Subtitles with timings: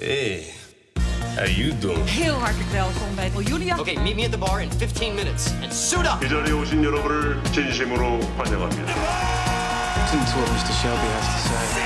[0.00, 0.43] Hey,
[1.35, 2.05] how you doing?
[2.09, 3.79] Heel hartelijk welkom bij Julia.
[3.79, 6.25] Okay, meet me at the bar in 15 minutes and suit up.
[6.25, 8.93] 이 자리에 오신 여러분을 진심으로 환영합니다.
[10.01, 10.73] Listen to what Mr.
[10.73, 11.81] Shelby has to say.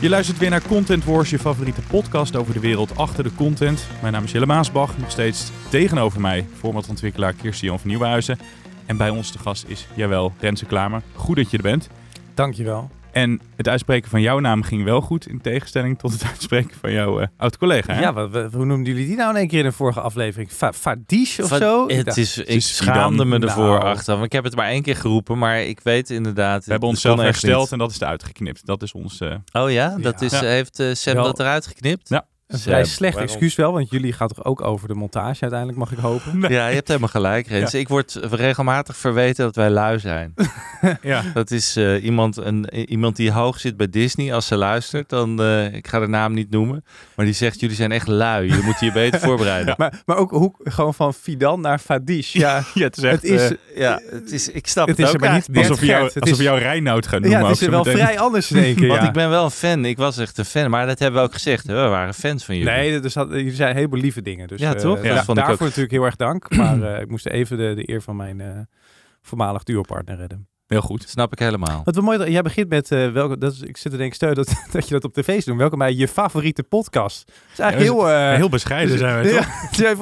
[0.00, 3.86] Je luistert weer naar Content Wars, je favoriete podcast over de wereld achter de content.
[4.00, 8.38] Mijn naam is Jelle Maasbach, nog steeds tegenover mij formatontwikkelaar Kirsten-Jan van Nieuwenhuizen.
[8.86, 11.02] En bij ons te gast is, jawel, Renze Klamer.
[11.14, 11.88] Goed dat je er bent.
[12.34, 12.90] Dankjewel.
[13.12, 16.92] En het uitspreken van jouw naam ging wel goed, in tegenstelling tot het uitspreken van
[16.92, 17.94] jouw eh, oud-collega.
[17.94, 18.00] hè?
[18.00, 20.52] Ja, wat, wat- hoe noemden jullie die nou in één keer in de vorige aflevering?
[20.52, 21.86] Va Fadish of zo?
[21.86, 23.82] Ik Het dacht- is, ik is schaamde me ervoor Nou.
[23.84, 24.22] achteraf.
[24.22, 26.64] Ik heb het maar één keer geroepen, maar ik weet inderdaad...
[26.64, 27.72] We hebben onszelf hersteld niet.
[27.72, 28.66] en dat is eruit geknipt.
[28.66, 29.20] Dat is ons...
[29.20, 29.96] eh, Oh ja?
[29.98, 30.42] Dat is, Ja.
[30.44, 32.08] heeft eh, Sam Wel- dat eruit geknipt?
[32.08, 32.24] Ja.
[32.52, 33.30] Een vrij slecht waarom?
[33.32, 36.40] excuus wel, want jullie gaan toch ook over de montage uiteindelijk, mag ik hopen?
[36.50, 37.74] Ja, je hebt helemaal gelijk, Rens.
[37.74, 40.34] Ik word regelmatig verweten dat wij lui zijn.
[41.02, 41.22] ja.
[41.34, 44.34] Dat is eh, iemand, een, iemand die hoog zit bij Disney.
[44.34, 45.42] Als ze luistert, dan...
[45.42, 46.84] eh, ik ga de naam niet noemen.
[47.16, 48.48] Maar die zegt, jullie zijn echt lui.
[48.48, 49.74] Je moet je beter voorbereiden.
[49.76, 52.32] Maar, maar ook hoe, gewoon van Fidan naar Fadish.
[52.32, 53.22] Ja, ja, het is echt...
[53.22, 55.80] het is, eh, Ja, het is, ik snap het het, is ook maar niet alsof
[55.80, 57.38] je jou, het alsof is- je jou Reinoud gaat noemen.
[57.40, 57.98] ja, het is er wel meteen.
[58.00, 58.88] vrij anders in één keer.
[58.88, 59.06] Want ja.
[59.06, 59.84] ik ben wel een fan.
[59.84, 60.70] Ik was echt een fan.
[60.70, 61.66] Maar dat hebben we ook gezegd.
[61.66, 61.82] Hè?
[61.82, 62.72] We waren fans van jullie.
[62.72, 64.48] Nee, dus had, jullie zijn heleboel lieve dingen.
[64.48, 65.00] Dus, Ja, eh, toch?
[65.02, 65.60] da- Dat vond ik daarvoor ook.
[65.60, 66.50] natuurlijk heel erg dank.
[66.56, 68.58] Maar eh, ik moest even de, de eer van mijn eh,
[69.22, 70.48] voormalig duopartner redden.
[70.66, 71.08] Heel goed.
[71.08, 71.80] Snap ik helemaal.
[71.84, 74.10] Wat wel mooi, dat- jij begint met eh, welke, dat is, ik zit er denk
[74.10, 75.56] ik steun dat, dat je dat op tv's doet.
[75.56, 77.26] Welkom bij je favoriete podcast.
[77.26, 78.08] Dat is eigenlijk Ja, heel...
[78.30, 79.46] eh, Heel bescheiden zijn wij, toch?
[79.76, 79.94] ja,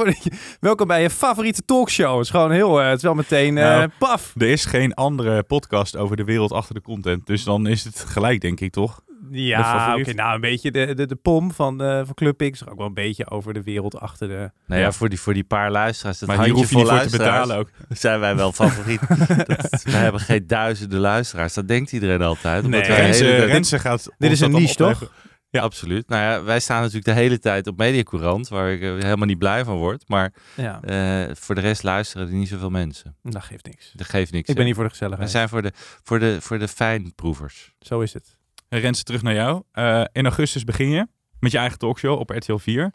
[0.60, 2.14] welkom bij je favoriete talkshow.
[2.16, 4.32] Het is gewoon heel, eh, het is wel meteen eh, Nou, paf.
[4.36, 7.26] Er is geen andere podcast over de wereld achter de content.
[7.26, 9.00] Dus dan is het gelijk, denk ik, toch?
[9.30, 12.66] Ja, oké, nou een beetje de, de, de pom van, eh van Club X.
[12.68, 14.34] Ook wel een beetje over de wereld achter de...
[14.66, 14.92] Nou ja, Ja.
[14.92, 17.24] voor, die, voor die paar luisteraars, dat maar hier hoef je handjevol niet voor te
[17.24, 17.70] betalen ook.
[17.98, 19.00] zijn wij wel favoriet.
[19.46, 21.54] dat, we hebben geen duizenden luisteraars.
[21.54, 22.64] Dat denkt iedereen altijd.
[22.64, 22.90] omdat Nee.
[22.90, 25.10] wij hele gaat Dit is een niche, toch?
[25.50, 26.08] Ja, absoluut.
[26.08, 29.38] Nou ja, wij staan natuurlijk de hele tijd op Mediacourant, waar ik eh, helemaal niet
[29.38, 30.04] blij van word.
[30.08, 33.16] Maar Ja, eh, voor de rest luisteren er niet zoveel mensen.
[33.22, 33.92] dat geeft niks.
[33.94, 34.48] Dat geeft niks.
[34.48, 35.30] Ik ben hier voor de We gezelligheid.
[35.30, 37.74] zijn voor de, voor de, voor de fijnproevers.
[37.80, 38.36] Zo is het.
[38.68, 39.62] Hey, Renze, terug naar jou.
[39.72, 41.06] Eh, in augustus begin je
[41.40, 42.92] met je eigen talkshow op RTL 4.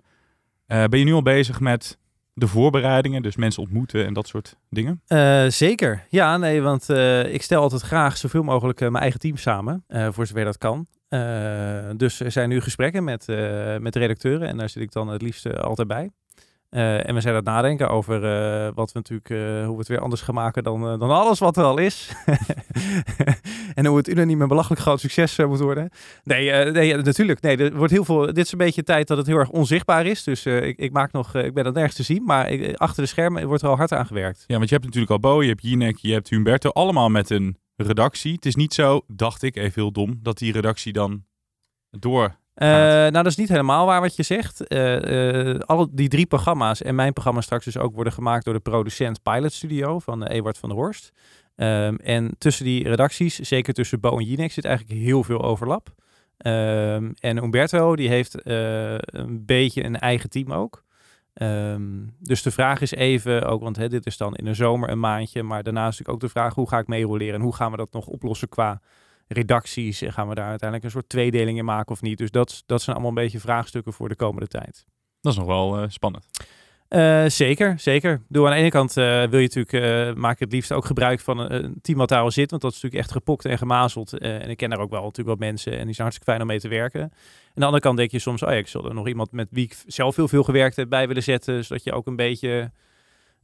[0.66, 1.98] Eh, ben je nu al bezig met
[2.34, 5.02] de voorbereidingen, dus mensen ontmoeten en dat soort dingen?
[5.08, 6.06] Eh, zeker.
[6.10, 6.90] Ja, nee, want
[7.30, 10.88] ik stel altijd graag zoveel mogelijk mijn eigen team samen, voor zover dat kan.
[11.98, 13.28] Dus er zijn nu gesprekken met,
[13.80, 16.10] met redacteuren en daar zit ik dan het liefst altijd bij.
[16.74, 19.78] Eh, en we zijn aan het nadenken over eh, wat we natuurlijk, eh, hoe we
[19.78, 22.12] het weer anders gaan maken dan, dan alles wat er al is.
[23.74, 25.90] en hoe het unaniem een belachelijk groot succes moet worden.
[26.24, 27.42] Nee, nee, natuurlijk.
[27.42, 28.26] Nee, er wordt heel veel.
[28.26, 30.24] Dit is een beetje tijd dat het heel erg onzichtbaar is.
[30.24, 33.48] Dus ik, ik maak nog, ik ben er nergens te zien, maar achter de schermen
[33.48, 34.44] wordt er al hard aan gewerkt.
[34.48, 37.30] Ja, want je hebt natuurlijk al Bo, je hebt Jinek, je hebt Humberto, allemaal met
[37.30, 38.34] een redactie.
[38.34, 41.24] Het is niet zo, dacht ik, even heel dom, dat die redactie dan
[41.90, 42.42] door...
[42.54, 44.68] Eh, nou, dat is niet helemaal waar wat je zegt.
[44.68, 48.60] Eh, alle die drie programma's en mijn programma straks dus ook worden gemaakt door de
[48.60, 51.12] producent Pilot Studio van Ewart van der Horst.
[51.56, 55.94] Ehm, en tussen die redacties, zeker tussen Bo en Jinek, zit eigenlijk heel veel overlap.
[56.38, 60.84] Ehm, en Umberto, die heeft een beetje een eigen team ook.
[61.34, 61.82] Ehm,
[62.20, 65.00] dus de vraag is even, ook want hè, dit is dan in de zomer een
[65.00, 67.72] maandje, maar daarna is natuurlijk ook de vraag hoe ga ik meeroleren en hoe gaan
[67.72, 68.82] we dat nog oplossen qua
[69.34, 72.18] redacties en gaan we daar uiteindelijk een soort tweedeling in maken of niet.
[72.18, 74.86] Dus dat, dat zijn allemaal een beetje vraagstukken voor de komende tijd.
[75.22, 76.28] Dat is nog wel eh, spannend.
[76.88, 78.22] Eh, zeker, zeker.
[78.28, 81.38] Doe aan de ene kant eh, wil je natuurlijk, maak het liefst ook gebruik van
[81.38, 84.18] een, een team wat daar al zit, want dat is natuurlijk echt gepokt en gemazeld.
[84.18, 86.48] En ik ken daar ook wel natuurlijk wat mensen en die zijn hartstikke fijn om
[86.48, 87.02] mee te werken.
[87.02, 87.12] En aan
[87.54, 89.66] de andere kant denk je soms, oh ja, ik zal er nog iemand met wie
[89.66, 92.72] ik zelf heel veel gewerkt heb bij willen zetten, zodat je ook een beetje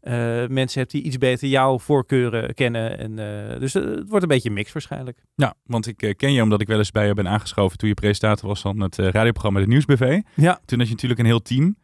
[0.02, 2.98] eh, mensen hebt die iets beter jouw voorkeuren kennen.
[2.98, 5.24] En, eh, dus eh, het wordt een beetje een mix waarschijnlijk.
[5.36, 7.96] Ja, want ik ken je omdat ik wel eens bij je ben aangeschoven toen je
[7.96, 10.22] presentator was van het radioprogramma De Nieuwsbv.
[10.36, 10.60] Ja.
[10.66, 11.78] Toen had je natuurlijk een heel team.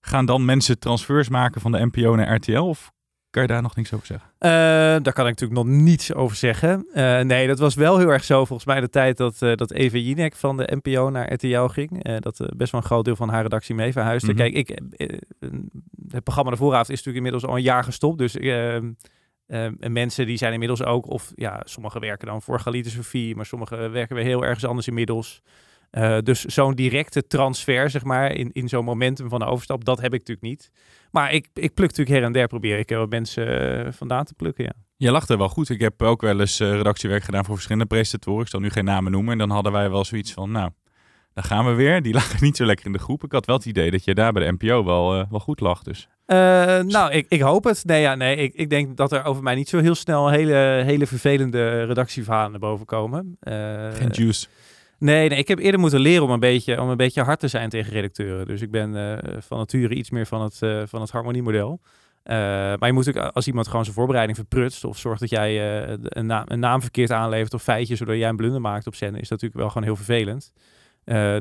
[0.00, 2.92] Gaan dan mensen transfers maken van de NPO naar RTL of
[3.38, 4.30] kan je daar nog niks over zeggen?
[4.38, 4.50] Eh,
[5.02, 6.86] daar kan ik natuurlijk nog niets over zeggen.
[6.92, 9.72] Eh, nee, dat was wel heel erg zo volgens mij de tijd dat, eh dat
[9.72, 12.20] Eva Jinek van de NPO naar RTL ging.
[12.20, 14.32] Dat best wel een groot deel van haar redactie mee verhuisde.
[14.32, 14.36] Mhm.
[14.36, 14.80] Kijk, ik,
[16.08, 18.18] het programma De Vooravond is natuurlijk inmiddels al een jaar gestopt.
[18.18, 23.36] Dus en mensen die zijn inmiddels ook, of ja, sommigen werken dan voor Galite Sofie,
[23.36, 25.42] maar sommigen werken weer heel ergens anders inmiddels.
[25.90, 30.00] Eh, dus zo'n directe transfer, zeg maar, in, in zo'n momentum van de overstap, dat
[30.00, 30.70] heb ik natuurlijk niet.
[31.10, 34.24] Maar ik, ik pluk natuurlijk her en der, probeer ik er wat mensen eh, vandaan
[34.24, 34.72] te plukken, ja.
[34.96, 35.68] Je lacht er wel goed.
[35.68, 38.42] Ik heb ook wel eens eh, redactiewerk gedaan voor verschillende presentatoren.
[38.42, 39.32] Ik zal nu geen namen noemen.
[39.32, 40.70] En dan hadden wij wel zoiets van, nou,
[41.34, 42.02] daar gaan we weer.
[42.02, 43.24] Die lagen niet zo lekker in de groep.
[43.24, 45.82] Ik had wel het idee dat je daar bij de NPO wel, wel goed lag.
[45.82, 47.84] Dus nou, ik, ik hoop het.
[47.84, 50.82] Nee, ja, nee ik, ik denk dat er over mij niet zo heel snel hele,
[50.84, 53.36] hele vervelende redactieverhalen naar boven komen.
[53.92, 54.46] Geen juice.
[54.98, 57.48] Nee, nee, ik heb eerder moeten leren om een beetje, om een beetje hard te
[57.48, 58.46] zijn tegen redacteuren.
[58.46, 61.80] Dus ik ben eh, van nature iets meer van het, eh, van het harmoniemodel.
[62.22, 64.84] Eh, maar je moet ook, als iemand gewoon zijn voorbereiding verprutst...
[64.84, 67.98] of zorgt dat jij een, naam, een naam verkeerd aanlevert of feitjes...
[67.98, 69.20] zodat jij een blunder maakt op zenden...
[69.20, 70.52] is dat natuurlijk wel gewoon heel vervelend.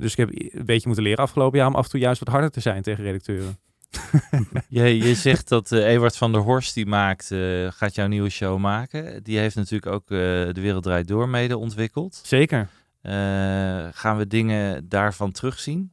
[0.02, 1.68] Dus ik heb een beetje moeten leren afgelopen jaar...
[1.68, 3.58] om af en toe juist wat harder te zijn tegen redacteuren.
[4.70, 7.34] Je, je zegt dat eh Ewart van der Horst die maakt,
[7.70, 9.24] gaat jouw nieuwe show maken.
[9.24, 12.20] Die heeft natuurlijk ook De Wereld Draait Door mede ontwikkeld.
[12.24, 12.70] Zeker.
[13.02, 15.92] Eh, gaan we dingen daarvan terugzien?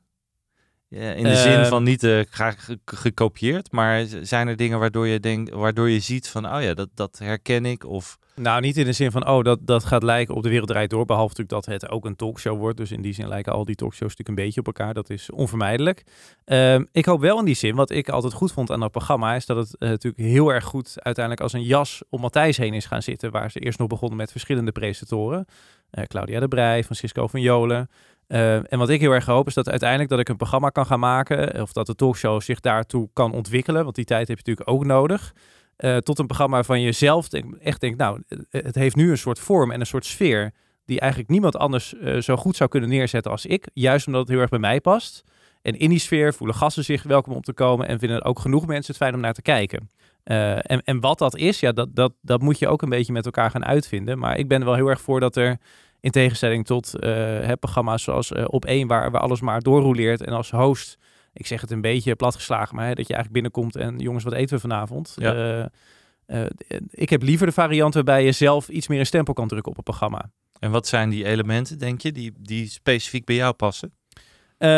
[0.97, 4.79] Ja, in de Eh, zin van niet eh, graag ge- gekopieerd, maar zijn er dingen
[4.79, 8.61] waardoor je denkt, waardoor je ziet van, oh ja, dat, dat herken ik of Nou,
[8.61, 11.05] niet in de zin van, oh, dat, dat gaat lijken op De Wereld Draait Door.
[11.05, 12.77] Behalve natuurlijk dat het ook een talkshow wordt.
[12.77, 14.95] Dus in die zin lijken al die talkshows natuurlijk een beetje op elkaar.
[14.95, 16.03] Dat is onvermijdelijk.
[16.45, 19.35] Ehm, ik hoop wel in die zin, wat ik altijd goed vond aan dat programma...
[19.35, 22.75] is dat het eh, natuurlijk heel erg goed uiteindelijk als een jas om Matthijs heen
[22.75, 23.31] is gaan zitten.
[23.31, 25.47] Waar ze eerst nog begonnen met verschillende presentatoren.
[25.91, 27.91] Eh, Claudia de Brij, Francisco van Jolen.
[28.27, 30.87] Eh, en wat ik heel erg hoop is dat uiteindelijk dat ik een programma kan
[30.87, 31.63] gaan maken...
[31.63, 33.83] of dat de talkshow zich daartoe kan ontwikkelen.
[33.85, 35.35] Want die tijd heb je natuurlijk ook nodig
[35.77, 39.11] eh, tot een programma waarvan je zelf denk- echt denkt, nou, eh, het heeft nu
[39.11, 40.53] een soort vorm en een soort sfeer
[40.85, 43.69] die eigenlijk niemand anders eh, zo goed zou kunnen neerzetten als ik.
[43.73, 45.25] Juist omdat het heel erg bij mij past.
[45.63, 48.67] En in die sfeer voelen gasten zich welkom om te komen en vinden ook genoeg
[48.67, 49.91] mensen het fijn om naar te kijken.
[50.23, 53.13] Eh, en, en wat dat is, ja, dat, dat, dat moet je ook een beetje
[53.13, 54.19] met elkaar gaan uitvinden.
[54.19, 55.59] Maar ik ben er wel heel erg voor dat er,
[56.05, 60.23] in tegenstelling tot eh, hè, programma's zoals eh, Op 1, waar, waar alles maar doorroleert
[60.23, 60.99] en als host
[61.33, 64.33] ik zeg het een beetje platgeslagen, maar hè, dat je eigenlijk binnenkomt en jongens, wat
[64.33, 65.15] eten we vanavond?
[65.17, 65.71] Ja.
[66.27, 66.45] Eh,
[66.91, 69.77] ik heb liever de variant waarbij je zelf iets meer een stempel kan drukken op
[69.79, 70.31] een programma.
[70.59, 73.93] En wat zijn die elementen, denk je, die, die specifiek bij jou passen?
[74.65, 74.71] Eh,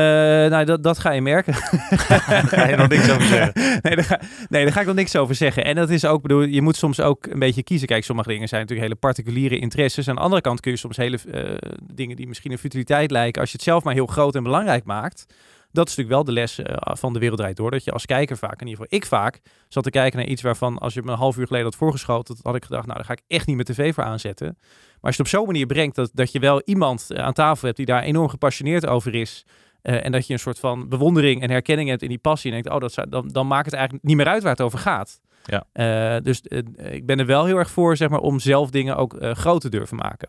[0.50, 1.54] nou, dat, dat ga je merken.
[2.52, 3.52] Ga je nog niks over zeggen?
[3.82, 5.64] nee, daar ga, nee, daar ga ik nog niks over zeggen.
[5.64, 7.88] En dat is ook, bedoel, je moet soms ook een beetje kiezen.
[7.88, 10.08] Kijk, sommige dingen zijn natuurlijk hele particuliere interesses.
[10.08, 13.40] Aan de andere kant kun je soms hele eh, dingen die misschien een futiliteit lijken,
[13.40, 15.26] als je het zelf maar heel groot en belangrijk maakt.
[15.72, 17.70] Dat is natuurlijk wel de les eh, van de wereld draait door.
[17.70, 20.42] Dat je als kijker vaak, in ieder geval ik vaak, zat te kijken naar iets
[20.42, 22.96] waarvan als je me een half uur geleden had voorgeschoten, dat had ik gedacht, nou
[22.96, 24.56] daar ga ik echt niet mijn tv voor aanzetten.
[24.56, 27.64] Maar als je het op zo'n manier brengt dat, dat je wel iemand aan tafel
[27.64, 29.44] hebt die daar enorm gepassioneerd over is.
[29.86, 32.52] Eh, en dat je een soort van bewondering en herkenning hebt in die passie.
[32.52, 34.60] En denkt, oh, dat zou, dan, dan maakt het eigenlijk niet meer uit waar het
[34.60, 35.20] over gaat.
[35.44, 35.64] Ja.
[35.72, 36.58] Eh, dus eh,
[36.94, 39.68] ik ben er wel heel erg voor, zeg maar, om zelf dingen ook groot te
[39.68, 40.28] durven maken.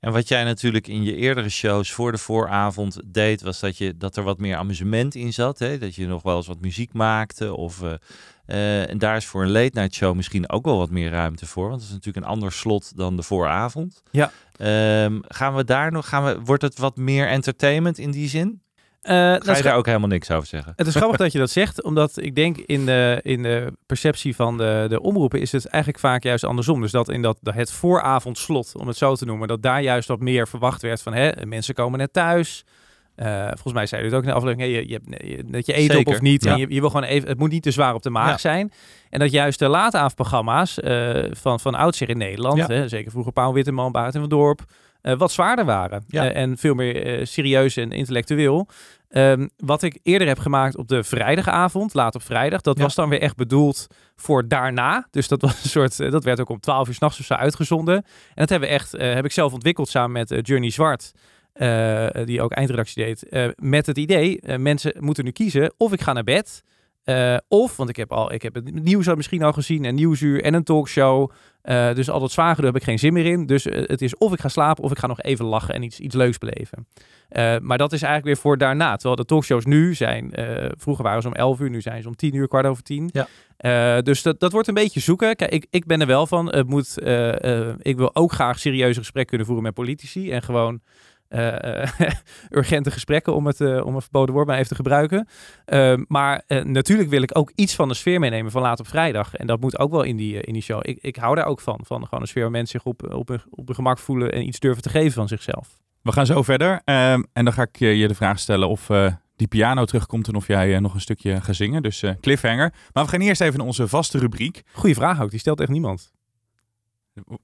[0.00, 3.96] En wat jij natuurlijk in je eerdere shows voor de vooravond deed, was dat, je,
[3.96, 5.58] dat er wat meer amusement in zat.
[5.58, 5.78] Hè?
[5.78, 7.54] Dat je nog wel eens wat muziek maakte.
[7.54, 7.82] Of,
[8.46, 11.68] en daar is voor een late night show misschien ook wel wat meer ruimte voor.
[11.68, 14.02] Want het is natuurlijk een ander slot dan de vooravond.
[14.10, 14.30] Ja.
[14.56, 18.62] Ehm, gaan we daar nog, gaan we, wordt het wat meer entertainment in die zin?
[19.02, 20.72] Eh, Ga je daar ook helemaal niks over zeggen?
[20.76, 24.34] Het is grappig dat je dat zegt, omdat ik denk in de, in de perceptie
[24.36, 26.80] van de, de omroepen is het eigenlijk vaak juist andersom.
[26.80, 30.08] Dus dat in dat, dat het vooravondslot, om het zo te noemen, dat daar juist
[30.08, 32.64] wat meer verwacht werd van hè, mensen komen net thuis.
[33.14, 35.76] Eh, volgens mij zei je het ook in de aflevering, hè, je, je, dat je
[35.76, 36.44] eet op of niet.
[36.44, 36.52] ja.
[36.52, 38.38] En je, je wil gewoon even, het moet niet te zwaar op de maag Ja.
[38.38, 38.72] zijn.
[39.10, 42.66] En dat juist de late avondprogramma's eh, van, van oudsher in Nederland, Ja.
[42.66, 44.60] hè, zeker vroeger Paul Witteman, Baart en van Dorp,
[45.02, 46.04] eh, wat zwaarder waren.
[46.08, 46.30] Ja.
[46.30, 48.68] Eh, en veel meer eh, serieus en intellectueel.
[49.08, 52.82] Ehm, wat ik eerder heb gemaakt op de vrijdagavond, laat op vrijdag, dat Ja.
[52.82, 55.06] was dan weer echt bedoeld voor daarna.
[55.10, 57.94] Dus dat was een soort, dat werd ook om 12 uur s'nachts of zo uitgezonden.
[57.94, 58.04] En
[58.34, 61.12] dat hebben we echt, heb ik zelf ontwikkeld samen met Journey Zwart.
[62.26, 63.54] die ook eindredactie deed.
[63.60, 66.62] met het idee, mensen moeten nu kiezen of ik ga naar bed.
[67.04, 70.42] Eh, of, want ik heb, al, ik heb het nieuws misschien al gezien, een nieuwsuur
[70.42, 71.30] en een talkshow.
[71.62, 73.46] eh, dus al dat zwager heb ik geen zin meer in.
[73.46, 75.82] Dus eh, het is of ik ga slapen of ik ga nog even lachen en
[75.82, 76.86] iets, iets leuks beleven.
[77.62, 78.92] Maar dat is eigenlijk weer voor daarna.
[78.92, 80.32] Terwijl de talkshows nu zijn,
[80.78, 83.10] vroeger waren ze om 11 uur, nu zijn ze om 10 uur, kwart over 10.
[83.12, 84.00] Ja.
[84.00, 85.36] Dus dat, dat wordt een beetje zoeken.
[85.36, 86.52] Kijk, ik, ik ben er wel van.
[86.52, 86.96] Het moet,
[87.78, 90.30] ik wil ook graag serieuze gesprekken kunnen voeren met politici.
[90.30, 90.80] En gewoon
[92.50, 95.28] urgente gesprekken, om het eh, om een verboden woord maar even te gebruiken.
[95.64, 98.88] Eh, maar eh, natuurlijk wil ik ook iets van de sfeer meenemen van laat op
[98.88, 99.34] vrijdag.
[99.34, 100.80] En dat moet ook wel in die, eh, in die show.
[100.82, 101.80] Ik, ik hou daar ook van.
[101.84, 104.46] Van gewoon een sfeer waar mensen zich op, op, hun, op hun gemak voelen en
[104.46, 105.80] iets durven te geven van zichzelf.
[106.02, 106.80] We gaan zo verder.
[106.84, 110.28] Ehm, en dan ga ik eh, je de vraag stellen of eh, die piano terugkomt
[110.28, 111.82] en of jij eh, nog een stukje gaat zingen.
[111.82, 112.72] Dus eh, cliffhanger.
[112.92, 114.62] Maar we gaan eerst even naar onze vaste rubriek.
[114.72, 115.30] Goeie vraag ook.
[115.30, 116.12] Die stelt echt niemand.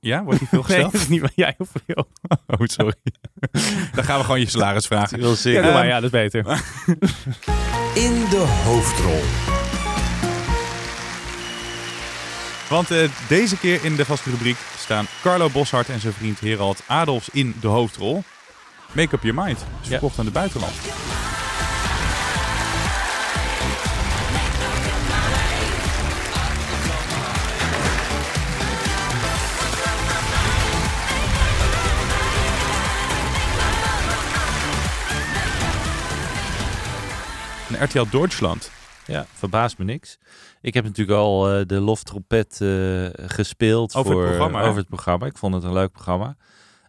[0.00, 0.92] Ja, wordt die veel Nee, gesteld?
[0.92, 2.08] dat is niet jij heel veel.
[2.46, 2.94] Oh, sorry.
[3.94, 5.16] dan gaan we gewoon je salaris vragen.
[5.16, 5.62] Ik wil Ja, zingen.
[5.62, 5.86] doe maar.
[5.86, 6.40] Ja, dat is beter.
[7.94, 9.20] In de hoofdrol.
[12.68, 16.82] Want eh, deze keer in de vaste rubriek staan Carlo Boshart en zijn vriend Herald
[16.86, 18.24] Adolfs in de hoofdrol.
[18.92, 19.58] Make up your mind.
[19.58, 19.88] Is Ja.
[19.88, 20.72] verkocht aan de buitenland.
[37.80, 38.70] RTL Duitsland.
[39.06, 40.18] Ja, verbaast me niks.
[40.60, 44.64] Ik heb natuurlijk al eh, de loftrompet eh gespeeld Over het voor, programma, hè?
[44.66, 45.26] over het programma.
[45.26, 46.36] Ik vond het een leuk programma.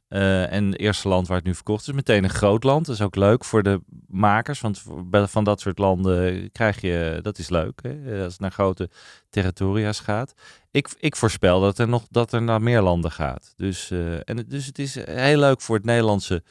[0.08, 2.86] Eh, en het eerste land waar het nu verkocht is, meteen een groot land.
[2.86, 7.38] Dat is ook leuk voor de makers, want van dat soort landen krijg je, dat
[7.38, 8.89] is leuk, hè, als het naar grote
[9.29, 10.34] territoria's gaat.
[10.72, 13.53] Ik, ik voorspel dat er nog dat er naar meer landen gaat.
[13.55, 13.91] Dus,
[14.24, 16.43] en het, dus het is heel leuk voor het Nederlandse,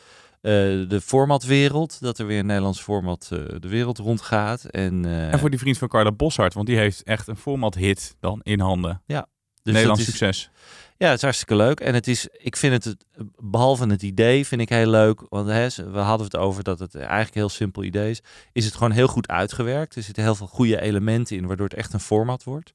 [0.88, 4.64] de formatwereld, dat er weer een Nederlands format eh, de wereld rondgaat.
[4.64, 7.74] En, eh, En voor die vriend van Carla Boshart, want die heeft echt een format
[7.74, 9.02] hit dan in handen.
[9.06, 10.50] dus Nederlands is- succes.
[10.96, 11.80] Ja, het is hartstikke leuk.
[11.80, 13.04] En het is, ik vind het,
[13.36, 15.20] behalve het idee, vind ik heel leuk.
[15.28, 18.20] Want hè, we hadden het over dat het eigenlijk een heel simpel idee is.
[18.52, 19.96] Is het gewoon heel goed uitgewerkt.
[19.96, 22.72] Er zitten heel veel goede elementen in, waardoor het echt een format wordt.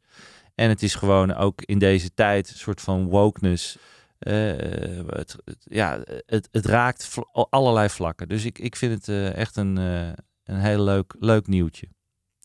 [0.56, 3.78] En het is gewoon ook in deze tijd een soort van wokeness.
[4.24, 8.28] Eh, het, het- ja, het, het raakt vl- allerlei vlakken.
[8.30, 10.08] Dus ik, ik vind het eh, echt een, eh,
[10.44, 11.88] een heel leuk, leuk nieuwtje.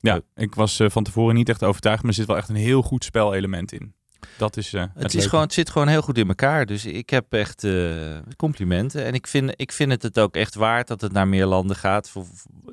[0.01, 2.83] Ja, ik was van tevoren niet echt overtuigd, maar er zit wel echt een heel
[2.83, 3.95] goed spelelement in.
[4.39, 5.29] Dat is Het, is leuke.
[5.29, 6.67] gewoon, het zit gewoon heel goed in elkaar.
[6.67, 7.67] Dus ik heb echt
[8.37, 9.05] complimenten.
[9.05, 11.77] En ik vind, ik vind het het ook echt waard dat het naar meer landen
[11.77, 12.11] gaat.
[12.11, 12.27] Voor-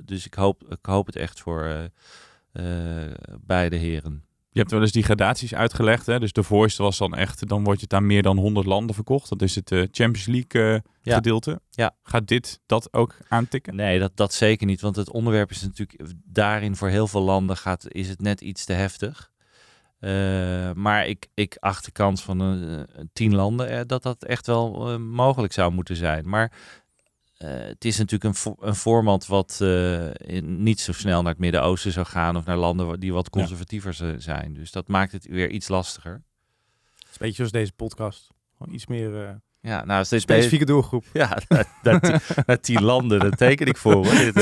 [0.04, 1.90] Dus ik hoop, ik hoop het echt voor
[3.42, 4.24] beide heren.
[4.56, 6.06] Je hebt wel eens die gradaties uitgelegd.
[6.06, 6.20] Hè?
[6.20, 9.30] Dus de Voice was dan echt, dan wordt het aan meer dan 100 landen verkocht.
[9.30, 11.16] Dat is het eh, Champions League eh, Ja.
[11.16, 11.60] gedeelte.
[11.70, 11.96] Ja.
[12.04, 13.76] Gaat dit dat ook aantikken?
[13.76, 14.82] Nee, dat, dat zeker niet.
[14.82, 18.66] Want het onderwerp is natuurlijk daarin voor heel veel landen gaat, is het net iets
[18.66, 19.32] te heftig.
[20.00, 20.12] Eh,
[20.74, 25.54] maar ik, ik acht de kans van een, tien landen dat dat echt wel mogelijk
[25.54, 26.30] zou moeten zijn.
[26.30, 26.52] Maar
[27.38, 31.42] eh, het is natuurlijk een, een format wat eh, in, niet zo snel naar het
[31.42, 34.54] Midden-Oosten zou gaan of naar landen die wat conservatiever zijn.
[34.54, 36.14] Dus dat maakt het weer iets lastiger.
[36.14, 38.28] Het is een beetje zoals deze podcast.
[38.58, 41.06] Gewoon iets meer eh, Ja, nou, steeds specifieke doelgroep.
[41.14, 41.66] Ja, naar,
[42.46, 43.94] naar, tien, landen, dat teken ik voor.
[43.94, 44.06] Hoor.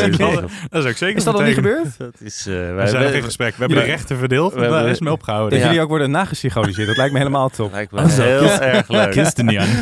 [0.69, 1.97] Dat is ook zeker Is dat nog niet gebeurd?
[1.97, 3.55] Dat is, eh, wij We zijn nog in gesprek.
[3.55, 4.53] We hebben de rechten verdeeld.
[4.53, 5.49] We Daar hebben- is mee opgehouden.
[5.51, 5.65] Dat Ja.
[5.65, 6.87] jullie ook worden nagesynchroniseerd.
[6.87, 7.71] Dat lijkt me helemaal top.
[7.71, 9.15] Lijkt me heel erg leuk.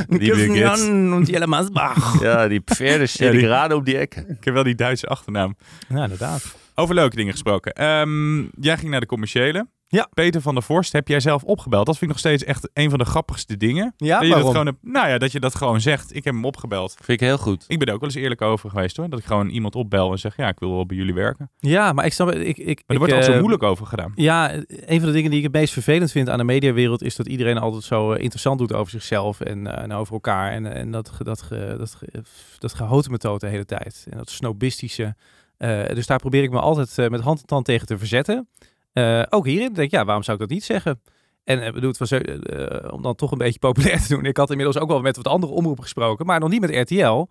[0.07, 0.81] Liebe Kids.
[0.87, 2.21] und Jelle Masbach.
[2.21, 4.19] Ja, die Pferde Ja, die- die gerade om die ecke.
[4.19, 5.55] Ik heb wel die Duitse achternaam.
[5.89, 6.55] Ja, inderdaad.
[6.75, 7.73] Over leuke dingen gesproken.
[7.73, 9.67] Ehm, jij ging naar de commerciële.
[9.91, 10.07] Ja.
[10.13, 11.85] Peter van der Vorst heb jij zelf opgebeld.
[11.85, 13.93] Dat vind ik nog steeds echt een van de grappigste dingen.
[13.97, 14.51] Ja, dat je dat waarom?
[14.51, 16.15] gewoon hebt, nou ja, dat je dat gewoon zegt.
[16.15, 16.91] Ik heb hem opgebeld.
[17.01, 17.65] Vind ik heel goed.
[17.67, 19.09] Ik ben er ook wel eens eerlijk over geweest hoor.
[19.09, 21.49] Dat ik gewoon iemand opbel en zeg, ja, ik wil wel bij jullie werken.
[21.59, 22.31] Ja, maar ik snap...
[22.31, 24.11] Ik, ik, er ik, wordt al zo eh, moeilijk over gedaan.
[24.15, 27.15] Ja, een van de dingen die ik het meest vervelend vind aan de mediawereld is
[27.15, 30.51] dat iedereen altijd zo eh, interessant doet over zichzelf en, eh, en over elkaar.
[30.51, 32.23] En, en dat, dat, ge- dat, ge-
[32.59, 34.05] dat de hele tijd.
[34.09, 35.15] En dat snobistische.
[35.57, 38.47] Eh, dus daar probeer ik me altijd met hand en tand tegen te verzetten.
[38.93, 41.01] Eh, ook hierin denk ik, ja, waarom zou ik dat niet zeggen?
[41.43, 44.25] En eh, bedoel, het was, eh, om dan toch een beetje populair te doen.
[44.25, 47.27] Ik had inmiddels ook wel met wat andere omroepen gesproken, maar nog niet met RTL.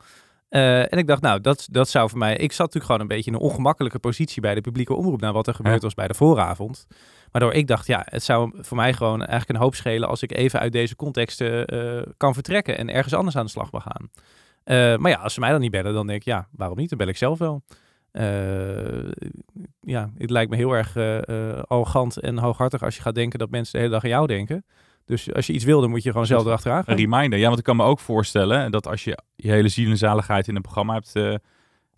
[0.49, 2.37] En ik dacht, nou, dat, dat zou voor mij...
[2.37, 5.21] Ik zat natuurlijk gewoon een beetje in een ongemakkelijke positie bij de publieke omroep...
[5.21, 5.81] naar wat er gebeurd Ja.
[5.83, 6.87] was bij de vooravond.
[7.31, 10.09] Waardoor ik dacht, ja, het zou voor mij gewoon eigenlijk een hoop schelen...
[10.09, 11.67] als ik even uit deze contexten
[12.17, 12.79] kan vertrekken...
[12.79, 14.11] en ergens anders aan de slag wil gaan.
[15.01, 16.89] Maar ja, als ze mij dan niet bellen, dan denk ik, ja, waarom niet?
[16.89, 17.63] Dan bel ik zelf wel.
[18.13, 19.09] Eh,
[19.81, 23.39] ja, het lijkt me heel erg eh, eh, arrogant en hooghartig als je gaat denken
[23.39, 24.65] dat mensen de hele dag aan jou denken.
[25.05, 26.97] Dus als je iets wil, dan moet je gewoon zelf erachteraan Een gaan.
[26.97, 27.39] reminder.
[27.39, 30.49] Ja, want ik kan me ook voorstellen dat als je je hele ziel en zaligheid
[30.49, 31.35] in een programma hebt eh,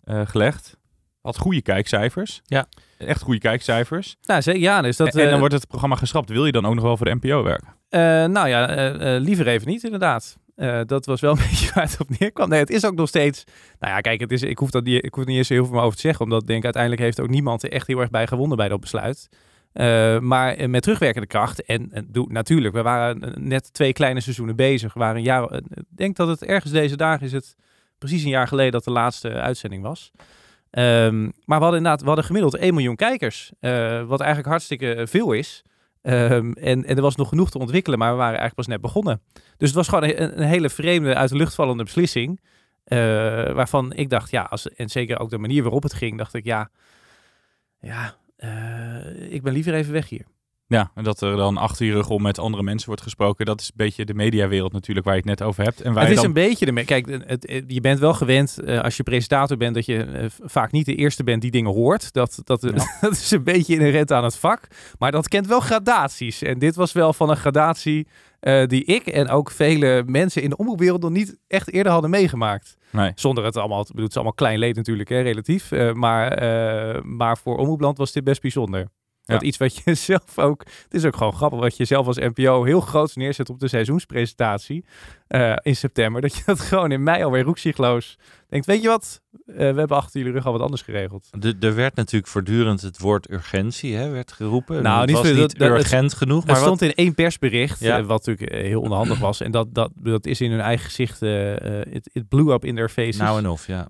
[0.03, 0.77] eh, gelegd.
[1.21, 2.41] Had goede kijkcijfers.
[2.45, 2.65] Ja.
[2.97, 4.15] Echt goede kijkcijfers.
[4.25, 5.15] Nou, ze- ja, dus dat...
[5.15, 6.29] en, en dan wordt het programma geschrapt.
[6.29, 7.67] Wil je dan ook nog wel voor de NPO werken?
[7.89, 10.37] Eh, nou ja, eh, eh, liever even niet, inderdaad.
[10.55, 12.49] Eh, dat was wel een beetje waar het op neerkwam.
[12.49, 13.43] Nee, het is ook nog steeds.
[13.79, 15.81] Nou ja, kijk, het is, ik, hoef dat niet, ik hoef niet eens heel veel
[15.81, 16.23] over te zeggen.
[16.23, 19.29] Omdat ik uiteindelijk heeft ook niemand er echt heel erg bij gewonnen bij dat besluit.
[19.73, 21.63] Eh, maar eh, met terugwerkende kracht.
[21.63, 24.93] En, en doe, natuurlijk, we waren net twee kleine seizoenen bezig.
[24.93, 25.53] We waren een jaar.
[25.53, 27.55] Ik denk dat het ergens deze dagen is het
[27.97, 30.11] precies een jaar geleden dat de laatste uitzending was.
[30.69, 33.51] Ehm, maar we hadden inderdaad, we hadden gemiddeld 1 miljoen kijkers.
[34.07, 35.63] wat eigenlijk hartstikke veel is.
[36.03, 39.21] Ehm, en, er was nog genoeg te ontwikkelen, maar we waren eigenlijk pas net begonnen.
[39.57, 42.39] Dus het was gewoon een, een hele vreemde, uit de lucht vallende beslissing.
[42.83, 42.97] eh,
[43.53, 46.43] waarvan ik dacht, ja, als, en zeker ook de manier waarop het ging, dacht ik,
[46.45, 46.69] ja,
[47.79, 50.25] ja, eh, ik ben liever even weg hier.
[50.73, 53.45] Ja, en dat er dan achter je rug om met andere mensen wordt gesproken.
[53.45, 55.81] Dat is een beetje de mediawereld natuurlijk waar je het net over hebt.
[55.81, 56.25] En waar het is dan...
[56.25, 56.85] een beetje de.
[56.85, 60.25] Kijk, het, het- je bent wel gewend eh, als je presentator bent dat je eh,
[60.43, 62.13] vaak niet de eerste bent die dingen hoort.
[62.13, 62.61] Dat, dat,
[63.01, 64.67] dat is een beetje inherent aan het vak.
[64.99, 66.41] Maar dat kent wel gradaties.
[66.41, 68.07] En dit was wel van een gradatie
[68.39, 72.09] eh, die ik en ook vele mensen in de omroepwereld nog niet echt eerder hadden
[72.09, 72.77] meegemaakt.
[72.89, 73.11] Nee.
[73.15, 75.71] Zonder het allemaal, bedoel, het is allemaal klein leed natuurlijk, hè, relatief.
[75.93, 76.37] Maar,
[77.05, 78.87] maar voor Omroepland was dit best bijzonder.
[79.25, 79.47] Dat Ja.
[79.47, 80.63] iets wat je zelf ook...
[80.83, 83.67] Het is ook gewoon grappig wat je zelf als NPO heel groot neerzet op de
[83.67, 84.85] seizoenspresentatie
[85.27, 86.21] eh, in september.
[86.21, 88.17] Dat je dat gewoon in mei alweer roekzichtloos
[88.49, 88.65] denkt.
[88.65, 89.21] Weet je wat?
[89.45, 91.27] Eh, we hebben achter jullie rug al wat anders geregeld.
[91.39, 94.83] De, er werd natuurlijk voortdurend het woord urgentie hè, werd geroepen.
[94.83, 96.37] Nou, het niet was veel- niet dat- dat- het- urgent genoeg.
[96.39, 97.97] Het Maar stond wat, in één persbericht, Ja.
[97.97, 99.41] eh, wat natuurlijk heel onhandig was.
[99.41, 101.21] En dat, dat, dat is in hun eigen gezicht,
[102.13, 103.17] it blew up in their faces.
[103.17, 103.87] nou en of, ja.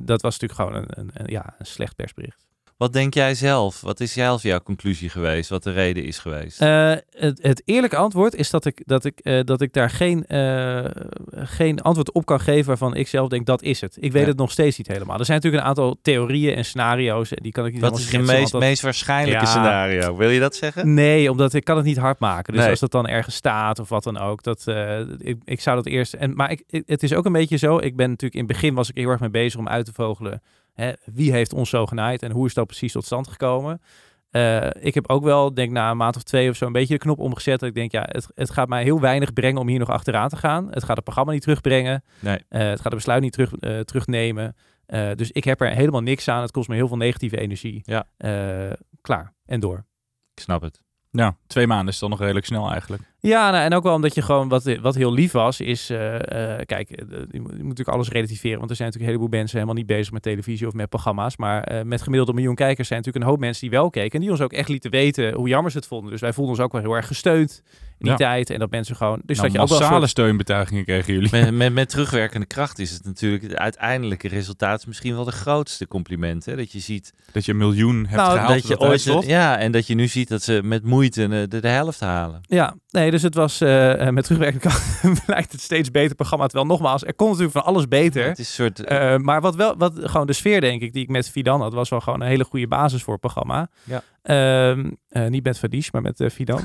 [0.00, 2.44] Dat was natuurlijk gewoon een, een, een- ja, een slecht persbericht.
[2.76, 3.80] Wat denk jij zelf?
[3.80, 5.50] Wat is zelf jouw conclusie geweest?
[5.50, 6.60] Wat de reden is geweest?
[6.60, 10.26] Eh, het, het eerlijke antwoord is dat ik, dat ik, eh, dat ik daar geen,
[10.26, 10.84] eh,
[11.32, 13.96] geen antwoord op kan geven waarvan ik zelf denk dat is het.
[14.00, 14.28] Ik weet Ja.
[14.28, 15.18] het nog steeds niet helemaal.
[15.18, 18.10] Er zijn natuurlijk een aantal theorieën en scenario's en die kan ik niet wat is
[18.10, 19.50] je meest, dat- meest waarschijnlijke Ja.
[19.50, 20.16] scenario?
[20.16, 20.94] Wil je dat zeggen?
[20.94, 22.52] Nee, omdat ik kan het niet hard maken.
[22.52, 22.70] Dus Nee.
[22.70, 24.64] als dat dan ergens staat of wat dan ook, dat
[25.18, 26.14] ik, ik zou dat eerst.
[26.14, 27.78] En maar ik, ik- het is ook een beetje zo.
[27.78, 29.92] Ik ben natuurlijk in het begin was ik heel erg mee bezig om uit te
[29.92, 30.42] vogelen.
[30.76, 33.80] Hè, wie heeft ons zo genaaid en hoe is dat precies tot stand gekomen?
[34.30, 36.94] Eh, ik heb ook wel, denk na een maand of twee of zo, een beetje
[36.94, 37.60] de knop omgezet.
[37.60, 40.28] Dat ik denk, ja, het, het gaat mij heel weinig brengen om hier nog achteraan
[40.28, 40.66] te gaan.
[40.70, 42.04] Het gaat het programma niet terugbrengen.
[42.20, 42.38] Nee.
[42.48, 44.54] Eh, het gaat het besluit niet terug, eh, terugnemen.
[44.86, 46.42] Eh, dus ik heb er helemaal niks aan.
[46.42, 47.82] Het kost me heel veel negatieve energie.
[47.84, 48.06] Ja.
[48.16, 49.84] Eh, klaar en door.
[50.34, 50.80] Ik snap het.
[51.10, 53.02] Ja, twee maanden is dan nog redelijk snel eigenlijk.
[53.20, 56.14] Ja, nou, en ook wel omdat je gewoon, wat, wat heel lief was, is, eh,
[56.54, 59.18] eh, kijk, eh, je, moet, je moet natuurlijk alles relativeren, want er zijn natuurlijk een
[59.20, 62.34] heleboel mensen helemaal niet bezig met televisie of met programma's, maar eh, met gemiddeld een
[62.34, 64.68] miljoen kijkers zijn natuurlijk een hoop mensen die wel keken en die ons ook echt
[64.68, 66.10] lieten weten hoe jammer ze het vonden.
[66.10, 68.16] Dus wij voelden ons ook wel heel erg gesteund in die Ja.
[68.16, 71.28] tijd en dat mensen gewoon, dus nou, dat je ook massale soort- steunbetuigingen kregen jullie.
[71.30, 75.32] Met, met, met terugwerkende kracht is het natuurlijk het uiteindelijke resultaat is misschien wel de
[75.32, 76.44] grootste compliment.
[76.44, 76.56] Hè?
[76.56, 78.52] Dat je ziet Dat je een miljoen hebt Nou, gehaald.
[78.52, 81.68] dat je ooit, ja, en dat je nu ziet dat ze met moeite de, de
[81.68, 82.40] helft halen.
[82.48, 86.46] Ja, nee, dus het was eh, eh, met terugwerkende kracht blijkt het steeds beter programma.
[86.46, 88.24] Terwijl nogmaals, er kon natuurlijk van alles beter.
[88.26, 91.02] Het is een soort eh, maar wat wel, wat gewoon de sfeer, denk ik, die
[91.02, 93.68] ik met Fidan had, was wel gewoon een hele goede basis voor het programma.
[93.84, 94.02] Ja.
[94.22, 96.60] Ehm, eh, niet met Fadish, maar met eh, Fidan.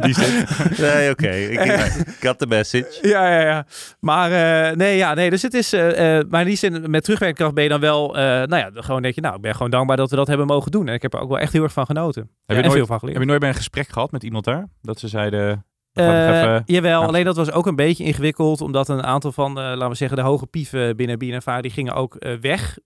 [0.00, 0.78] Die zit.
[0.78, 1.28] nee, oké.
[1.30, 2.98] Ik, ik got the message.
[3.02, 3.66] ja, ja, ja.
[4.00, 4.32] Maar
[4.70, 7.54] eh, nee, ja, nee, dus het is, eh, eh, maar in die zin, met terugwerkkracht
[7.54, 9.96] ben je dan wel, eh, nou ja, gewoon denk je, nou, ik ben gewoon dankbaar
[9.96, 10.88] dat we dat hebben mogen doen.
[10.88, 12.22] En ik heb er ook wel echt heel erg van genoten.
[12.22, 13.14] Heb Ja, je, nooit, veel van geleerd.
[13.16, 14.68] heb je nooit bij een gesprek gehad met iemand daar?
[14.82, 15.62] Dat ze zeiden...
[15.92, 17.06] Eh, even- jawel, Ja.
[17.06, 20.16] alleen dat was ook een beetje ingewikkeld, omdat een aantal van, eh, laten we zeggen,
[20.16, 22.78] de hoge pieven binnen BNNVARA, die gingen ook eh, weg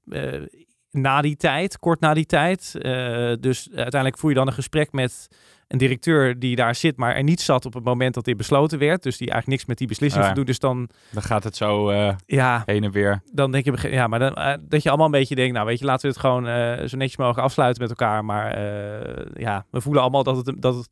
[0.90, 2.72] na die tijd, kort na die tijd.
[3.40, 5.29] Dus uiteindelijk voer je dan een gesprek met
[5.68, 8.79] een directeur die daar zit, maar er niet zat op het moment dat dit besloten
[8.79, 9.03] werd.
[9.03, 10.44] Dus die eigenlijk niks met die beslissing Ah, te doen.
[10.44, 11.92] Dus dan, Dan gaat het zo
[12.27, 13.22] ja, heen en weer.
[13.33, 15.85] dan denk je, ja, maar dan, dat je allemaal een beetje denkt, nou weet je,
[15.85, 16.44] laten we het gewoon
[16.88, 18.25] zo netjes mogelijk afsluiten met elkaar.
[18.25, 18.59] Maar
[19.40, 20.88] ja, we voelen allemaal dat het, dat het,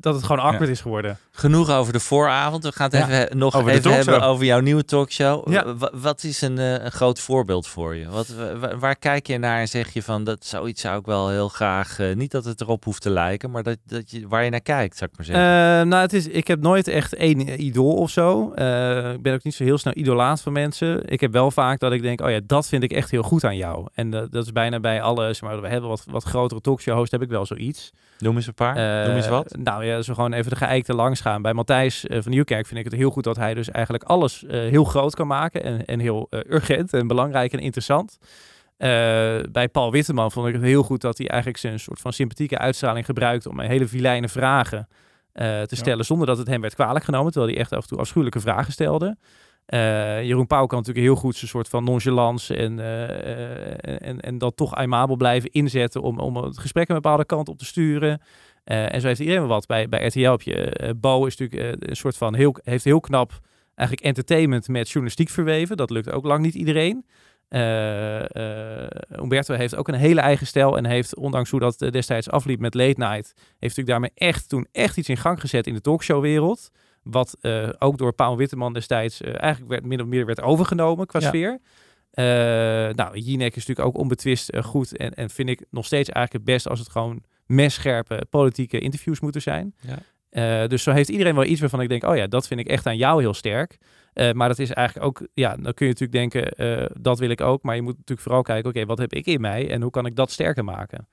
[0.00, 1.18] dat het gewoon awkward is geworden.
[1.30, 2.62] Genoeg over de vooravond.
[2.64, 3.22] We gaan het Ja.
[3.24, 5.52] even nog Over even hebben over jouw nieuwe talkshow.
[5.52, 5.74] Ja.
[5.92, 8.08] Wat is een, eh, een groot voorbeeld voor je?
[8.08, 11.06] Wat, wa- wa- waar kijk je naar en zeg je van dat zoiets zou ik
[11.06, 11.98] wel heel graag.
[11.98, 14.60] eh, niet dat het erop hoeft te lijken, maar dat, dat je, waar je naar
[14.60, 15.44] kijkt, zou ik maar zeggen.
[15.80, 18.52] Eh, nou, het is, ik heb nooit echt één idool of zo.
[18.52, 21.02] Eh, ik ben ook niet zo heel snel idolaat van mensen.
[21.08, 23.44] Ik heb wel vaak dat ik denk, oh ja, dat vind ik echt heel goed
[23.44, 23.88] aan jou.
[23.94, 26.94] En eh, dat is bijna bij alle, zeg maar, we hebben wat, wat grotere talkshow
[26.96, 27.92] hosts, heb ik wel zoiets.
[28.18, 28.76] Noem eens een paar.
[29.00, 29.56] Eh, Noem eens wat.
[29.58, 31.42] Nou ja, zo gewoon even de geëikte langs gaan.
[31.42, 34.44] Bij Matthijs eh, van Nieuwkerk vind ik het heel goed dat hij dus eigenlijk alles
[34.44, 35.62] eh, heel groot kan maken.
[35.62, 38.18] En, en heel eh, urgent en belangrijk en interessant.
[38.76, 38.88] Eh,
[39.52, 42.58] bij Paul Witteman vond ik het heel goed dat hij eigenlijk zijn soort van sympathieke
[42.58, 44.88] uitstraling gebruikte om hele vilijne vragen
[45.32, 47.32] eh, te stellen zonder dat het hem werd kwalijk genomen.
[47.32, 49.16] Terwijl hij echt af en toe afschuwelijke vragen stelde.
[49.66, 54.20] Eh, Jeroen Pauw kan natuurlijk heel goed zijn soort van nonchalance en, eh, eh, en,
[54.20, 57.64] en dat toch aimabel blijven inzetten om, om het gesprek een bepaalde kant op te
[57.64, 58.20] sturen.
[58.64, 59.66] En zo heeft iedereen wel wat.
[59.66, 63.40] Bij, bij RTL je, Bo is natuurlijk een soort van, heel, heeft heel knap
[63.74, 65.76] eigenlijk entertainment met journalistiek verweven.
[65.76, 67.04] Dat lukt ook lang niet iedereen.
[67.48, 68.22] Eh,
[69.20, 72.74] Umberto heeft ook een hele eigen stijl en heeft, ondanks hoe dat destijds afliep met
[72.74, 76.70] Late Night, heeft natuurlijk daarmee echt toen echt iets in gang gezet in de talkshowwereld.
[77.04, 81.06] Wat eh, ook door Paul Witteman destijds eh, eigenlijk werd, min of meer werd overgenomen
[81.06, 81.28] qua Ja.
[81.28, 81.58] sfeer.
[82.10, 82.24] Eh,
[82.94, 86.54] nou, Jinek is natuurlijk ook onbetwist goed en, en vind ik nog steeds eigenlijk het
[86.54, 89.74] best als het gewoon messcherpe politieke interviews moeten zijn.
[89.80, 90.66] Ja.
[90.66, 92.86] Dus zo heeft iedereen wel iets waarvan ik denk, oh ja, dat vind ik echt
[92.86, 93.78] aan jou heel sterk.
[94.32, 97.62] Maar dat is eigenlijk ook, ja, dan kun je natuurlijk denken, dat wil ik ook.
[97.62, 100.06] Maar je moet natuurlijk vooral kijken, oké, wat heb ik in mij en hoe kan
[100.06, 101.08] ik dat sterker maken?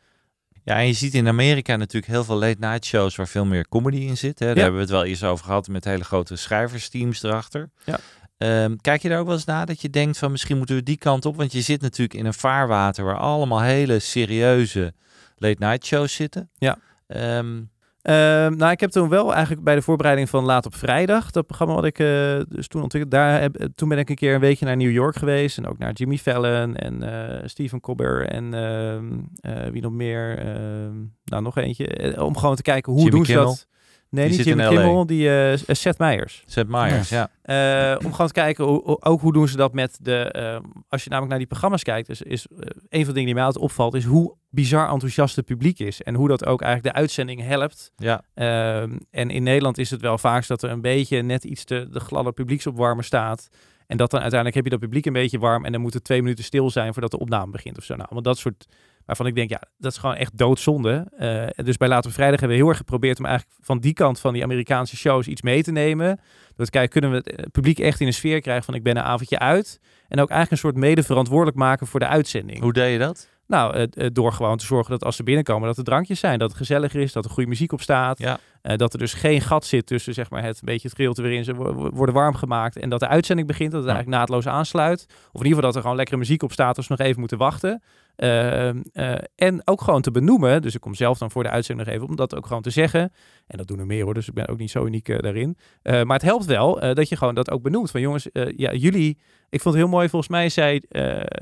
[0.63, 3.67] Ja, en je ziet in Amerika natuurlijk heel veel late night shows waar veel meer
[3.67, 4.39] comedy in zit.
[4.39, 4.45] Hè?
[4.45, 4.61] Daar Ja.
[4.61, 7.69] hebben we het wel eens over gehad met hele grote schrijversteams erachter.
[7.85, 7.99] Ja.
[8.37, 10.83] Ehm, kijk je daar ook wel eens naar dat je denkt van misschien moeten we
[10.83, 11.35] die kant op?
[11.35, 14.93] Want je zit natuurlijk in een vaarwater waar allemaal hele serieuze
[15.35, 16.49] late night shows zitten.
[16.55, 16.77] Ja.
[17.07, 17.61] Ehm,
[18.01, 21.45] Ehm, nou, ik heb toen wel eigenlijk bij de voorbereiding van Laat op Vrijdag, dat
[21.45, 24.39] programma wat ik eh, dus toen ontwikkeld, daar heb, toen ben ik een keer een
[24.39, 28.53] weekje naar New York geweest en ook naar Jimmy Fallon en eh Stephen Colbert en
[28.53, 33.01] ehm, eh, wie nog meer, Ehm, nou nog eentje, eh, om gewoon te kijken hoe
[33.01, 33.67] Jimmy doen ze dat.
[34.11, 34.67] Nee, Die niet Jimmy.
[34.67, 36.43] Kimmel, die eh Seth Meyers.
[36.45, 37.29] Seth Meyers, ja.
[37.41, 40.15] Eh, om gewoon te kijken, hoe- ook hoe doen ze dat met de...
[40.31, 42.45] eh, als je namelijk naar die programma's kijkt, is, is
[42.89, 46.01] een van de dingen die mij altijd opvalt, is hoe bizar enthousiast het publiek is.
[46.01, 47.91] En hoe dat ook eigenlijk de uitzending helpt.
[47.95, 51.63] Ja, Ehm, en in Nederland is het wel vaak dat er een beetje net iets
[51.63, 53.47] te de gladde publieksopwarmer staat.
[53.91, 56.03] En dat dan uiteindelijk heb je dat publiek een beetje warm en dan moet het
[56.03, 57.93] twee minuten stil zijn voordat de opname begint of zo.
[57.93, 58.65] Nou, allemaal dat soort
[59.05, 61.07] waarvan ik denk, ja, dat is gewoon echt doodzonde.
[61.17, 64.19] Eh, dus bij Later Vrijdag hebben we heel erg geprobeerd om eigenlijk van die kant
[64.19, 66.19] van die Amerikaanse shows iets mee te nemen.
[66.55, 68.97] Te kijken, kunnen we het eh, publiek echt in een sfeer krijgen van ik ben
[68.97, 69.79] een avondje uit.
[70.07, 72.61] En ook eigenlijk een soort mede verantwoordelijk maken voor de uitzending.
[72.61, 73.29] hoe deed je dat?
[73.51, 76.39] Nou, eh, eh, door gewoon te zorgen dat als ze binnenkomen, dat er drankjes zijn,
[76.39, 78.19] dat het gezelliger is, dat er goede muziek op staat.
[78.19, 78.39] Ja.
[78.61, 81.21] Eh, dat er dus geen gat zit tussen zeg maar, het een beetje het gedeelte
[81.21, 83.95] waarin ze wo- wo- worden warm gemaakt en dat de uitzending begint, dat het Ja.
[83.95, 85.05] eigenlijk naadloos aansluit.
[85.09, 87.19] Of in ieder geval dat er gewoon lekkere muziek op staat als we nog even
[87.19, 87.81] moeten wachten.
[88.15, 91.87] Ehm, eh, en ook gewoon te benoemen, dus ik kom zelf dan voor de uitzending
[91.87, 93.13] nog even om dat ook gewoon te zeggen.
[93.47, 95.57] En dat doen er meer hoor, dus ik ben ook niet zo uniek eh, daarin.
[95.81, 97.91] Eh, maar het helpt wel dat je gewoon dat ook benoemt.
[97.91, 99.17] Van jongens, ja, jullie,
[99.49, 100.81] ik vond het heel mooi, volgens mij zei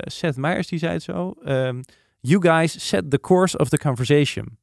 [0.04, 1.34] Seth Meyers, die zei het zo.
[1.44, 1.80] ehm,
[2.20, 4.58] you guys set the course of the conversation.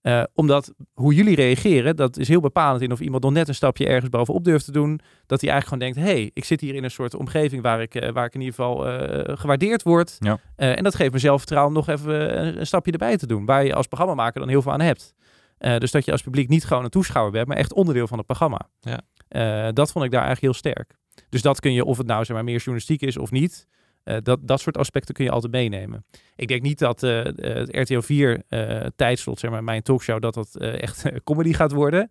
[0.00, 3.54] Eh, omdat hoe jullie reageren, dat is heel bepalend in of iemand nog net een
[3.54, 5.00] stapje ergens bovenop durft te doen.
[5.26, 7.94] Dat hij eigenlijk gewoon denkt, hey, ik zit hier in een soort omgeving waar ik,
[7.94, 10.16] eh, waar ik in ieder geval eh, gewaardeerd word.
[10.18, 10.38] Ja.
[10.56, 13.44] En dat geeft me zelfvertrouwen om nog even een, een stapje erbij te doen.
[13.44, 15.14] Waar je als programmamaker dan heel veel aan hebt.
[15.58, 18.26] Dus dat je als publiek niet gewoon een toeschouwer bent, maar echt onderdeel van het
[18.26, 18.68] programma.
[18.80, 19.72] Ja.
[19.72, 20.94] Dat vond ik daar eigenlijk heel sterk.
[21.28, 23.66] Dus dat kun je, of het nou zeg maar meer journalistiek is of niet,
[24.08, 26.04] eh, dat, dat soort aspecten kun je altijd meenemen.
[26.36, 30.34] Ik denk niet dat eh, het RTL 4 eh, tijdslot, zeg maar, mijn talkshow, dat
[30.34, 32.10] dat echt comedy gaat worden.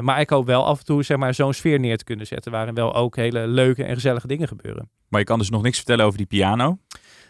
[0.00, 2.52] Maar ik hoop wel af en toe zeg maar, zo'n sfeer neer te kunnen zetten,
[2.52, 4.90] waarin wel ook hele leuke en gezellige dingen gebeuren.
[5.08, 6.78] Maar je kan dus nog niks vertellen over die piano.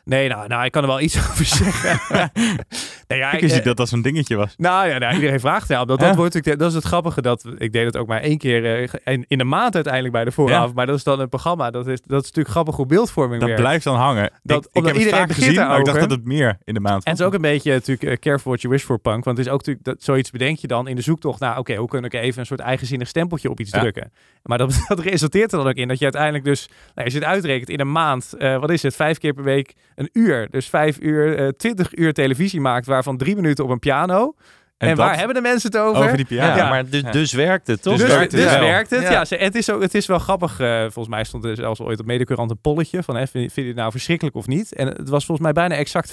[0.07, 2.31] Nee, nou, nou ik kan er wel iets over zeggen.
[3.09, 4.55] nee, ja, ik wist eh, niet dat dat zo'n dingetje was.
[4.57, 5.85] Nou ja, nou, iedereen vraagt ja.
[5.85, 7.23] Dat, dat, wordt dat is het grappige.
[7.23, 10.25] Dat, ik deed het ook maar één keer eh, in, in de maand uiteindelijk bij
[10.25, 10.69] de vooravond.
[10.69, 10.75] Ja.
[10.75, 11.71] Maar dat is dan een programma.
[11.71, 14.31] Dat is, dat is natuurlijk grappig hoe beeldvorming Dat blijft dan hangen.
[14.42, 16.75] Dat- ik, ik omdat heb het iedereen gezien, maar ik dacht dat het meer in
[16.75, 18.99] de maand En het is ook een beetje natuurlijk eh, careful what you wish for
[18.99, 19.25] punk.
[19.25, 21.75] Want het is ook natuurlijk dat, zoiets bedenk je dan in de zoektocht naar, oké,
[21.75, 23.81] hoe kun ik even een soort eigenzinnig stempeltje op iets Ja.
[23.81, 24.12] drukken.
[24.42, 27.19] Maar dat, dat resulteert er dan ook in dat je uiteindelijk dus, nou, als je
[27.19, 30.49] het uitrekent in een maand, wat is het, vijf keer per week een uur.
[30.51, 34.35] Dus vijf uur, eh, twintig uur televisie maakt, waarvan drie minuten op een piano.
[34.79, 36.05] En, dat waar hebben de mensen het over?
[36.05, 36.57] over die piano.
[36.57, 37.97] Ja, maar dus, dus werkt het, toch?
[37.97, 38.61] Dus, Dus dus, werkt het wel.
[38.61, 39.03] werkt het.
[39.03, 39.37] Ja.
[39.39, 40.61] Het, is ook, het is wel grappig.
[40.61, 43.63] eh, volgens mij stond er zelfs ooit op Medecurant een polletje van hè, vind, je
[43.63, 44.75] het nou verschrikkelijk of niet?
[44.75, 46.13] En het was volgens mij bijna exact 50-50.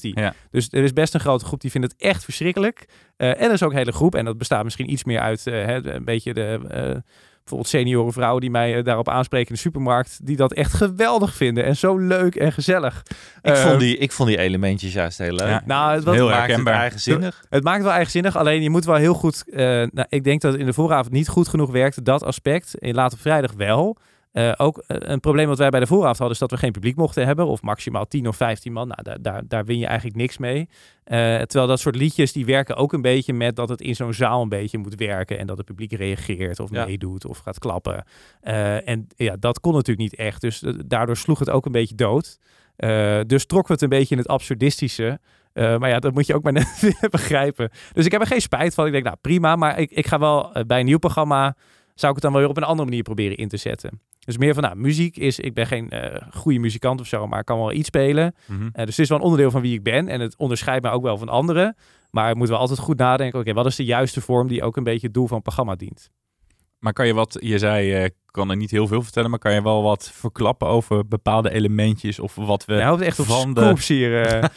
[0.00, 0.34] Ja.
[0.50, 2.84] Dus er is best een grote groep die vindt het echt verschrikkelijk.
[3.16, 5.44] Eh, en er is ook een hele groep, en dat bestaat misschien iets meer uit
[5.44, 7.02] hè, een beetje de...
[7.42, 10.72] eh, bijvoorbeeld senioren vrouwen die mij eh, daarop aanspreken in de supermarkt, die dat echt
[10.72, 13.02] geweldig vinden en zo leuk en gezellig.
[13.42, 15.48] Ik, Eh, vond die, ik vond die elementjes juist heel leuk.
[15.48, 15.62] Ja.
[15.66, 16.74] nou, het was, Heel Maakt het herkenbaar.
[16.80, 17.44] eigenzinnig.
[17.48, 19.44] het maakt wel eigenzinnig, alleen je moet wel heel goed...
[19.52, 22.74] eh, nou, ik denk dat het in de vooravond niet goed genoeg werkte, dat aspect.
[22.78, 23.96] In later vrijdag wel.
[24.32, 26.72] Eh, ook eh, een probleem wat wij bij de vooravond hadden, is dat we geen
[26.72, 27.46] publiek mochten hebben.
[27.46, 28.88] Of maximaal 10 of 15 man.
[28.88, 30.68] Nou, daar, daar, daar win je eigenlijk niks mee.
[31.04, 34.14] Eh, terwijl dat soort liedjes, die werken ook een beetje met dat het in zo'n
[34.14, 35.38] zaal een beetje moet werken.
[35.38, 36.84] En dat het publiek reageert of Ja.
[36.84, 38.04] meedoet of gaat klappen.
[38.40, 40.40] En ja, dat kon natuurlijk niet echt.
[40.40, 42.38] Dus daardoor sloeg het ook een beetje dood.
[43.26, 45.20] Dus trokken we het een beetje in het absurdistische.
[45.54, 47.70] Maar ja, dat moet je ook maar net begrijpen.
[47.92, 48.86] Dus ik heb er geen spijt van.
[48.86, 51.56] Ik denk, nou prima, maar ik, ik ga wel bij een nieuw programma,
[51.94, 54.00] zou ik het dan wel weer op een andere manier proberen in te zetten.
[54.24, 57.38] Dus meer van, nou, muziek is, ik ben geen eh, goede muzikant of zo, maar
[57.38, 58.34] ik kan wel iets spelen.
[58.46, 58.62] Mhm.
[58.62, 60.92] Eh, dus het is wel een onderdeel van wie ik ben en het onderscheidt mij
[60.92, 61.76] ook wel van anderen.
[62.10, 64.76] Maar ik moet wel altijd goed nadenken, oké, wat is de juiste vorm die ook
[64.76, 66.10] een beetje het doel van het programma dient?
[66.78, 69.38] Maar kan je wat, je zei, eh, ik kan er niet heel veel vertellen, maar
[69.38, 73.54] kan je wel wat verklappen over bepaalde elementjes of wat we houdt echt op van
[73.54, 73.74] de...
[73.86, 74.50] hier.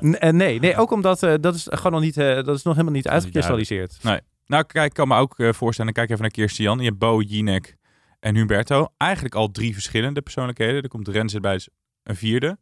[0.34, 3.10] nee, nee, ook omdat dat is gewoon nog niet, dat is nog helemaal niet is
[3.10, 3.98] niet uitgekristalliseerd.
[4.48, 6.78] Nou, kijk, ik kan me ook eh, voorstellen, kijk even naar Kirsten Jan.
[6.78, 7.76] Je hebt Bo, Jinek
[8.20, 8.86] en Humberto.
[8.96, 10.82] Eigenlijk al drie verschillende persoonlijkheden.
[10.82, 11.68] Er komt Rens erbij, dus
[12.02, 12.58] een vierde.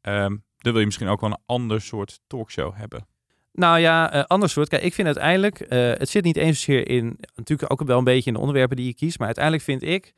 [0.00, 3.06] Ehm dan wil je misschien ook wel een ander soort talkshow hebben.
[3.52, 4.68] Nou ja, eh ander soort.
[4.68, 8.04] Kijk, ik vind uiteindelijk, eh, het zit niet eens zozeer in, natuurlijk ook wel een
[8.04, 10.12] beetje in de onderwerpen die je kiest, maar uiteindelijk vind ik,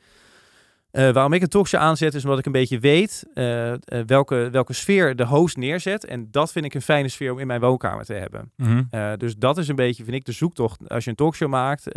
[0.91, 4.49] eh, waarom ik een talkshow aanzet, is omdat ik een beetje weet eh, eh, welke,
[4.53, 6.05] welke sfeer de host neerzet.
[6.05, 8.53] En dat vind ik een fijne sfeer om in mijn woonkamer te hebben.
[8.91, 11.89] Eh, dus dat is een beetje, vind ik, de zoektocht als je een talkshow maakt.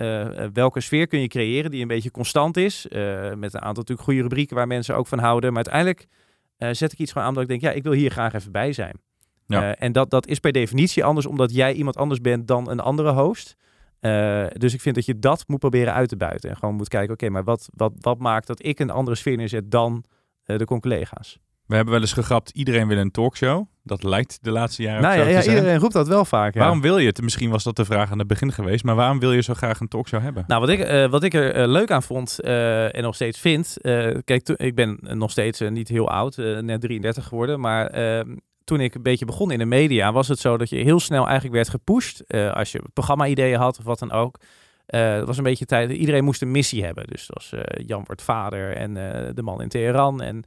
[0.53, 2.85] welke sfeer kun je creëren die een beetje constant is.
[3.35, 5.53] met een aantal natuurlijk goede rubrieken waar mensen ook van houden.
[5.53, 6.07] Maar uiteindelijk
[6.77, 8.73] zet ik iets gewoon aan dat ik denk, ja, ik wil hier graag even bij
[8.73, 8.99] zijn.
[9.47, 9.75] Ja.
[9.75, 13.11] En dat, dat is per definitie anders, omdat jij iemand anders bent dan een andere
[13.11, 13.55] host.
[14.03, 16.49] Eh, dus ik vind dat je dat moet proberen uit te buiten.
[16.49, 19.37] En gewoon moet kijken, oké, maar wat, wat, wat maakt dat ik een andere sfeer
[19.37, 20.03] neerzet dan
[20.43, 21.39] eh, de collega's?
[21.65, 23.65] We hebben wel eens gegrapt, iedereen wil een talkshow.
[23.83, 26.53] Dat lijkt de laatste jaren Nou ja, ja, iedereen roept dat wel vaak.
[26.53, 26.59] Ja.
[26.59, 27.21] Waarom wil je het?
[27.21, 28.83] Misschien was dat de vraag aan het begin geweest.
[28.83, 30.43] Maar waarom wil je zo graag een talkshow hebben?
[30.47, 33.77] Nou, wat ik, eh, wat ik er leuk aan vond en nog steeds vind.
[34.23, 37.59] kijk, ik ben nog steeds niet heel oud, net 33 geworden.
[37.59, 40.75] Maar ehm, toen ik een beetje begon in de media, was het zo dat je
[40.75, 42.19] heel snel eigenlijk werd gepusht.
[42.19, 44.39] eh, als je programma-ideeën had of wat dan ook.
[44.85, 45.91] Eh, het was een beetje tijd.
[45.91, 47.07] Iedereen moest een missie hebben.
[47.07, 48.93] Dus dat was eh, Jan wordt vader en
[49.35, 50.21] de man in Teheran.
[50.21, 50.43] En,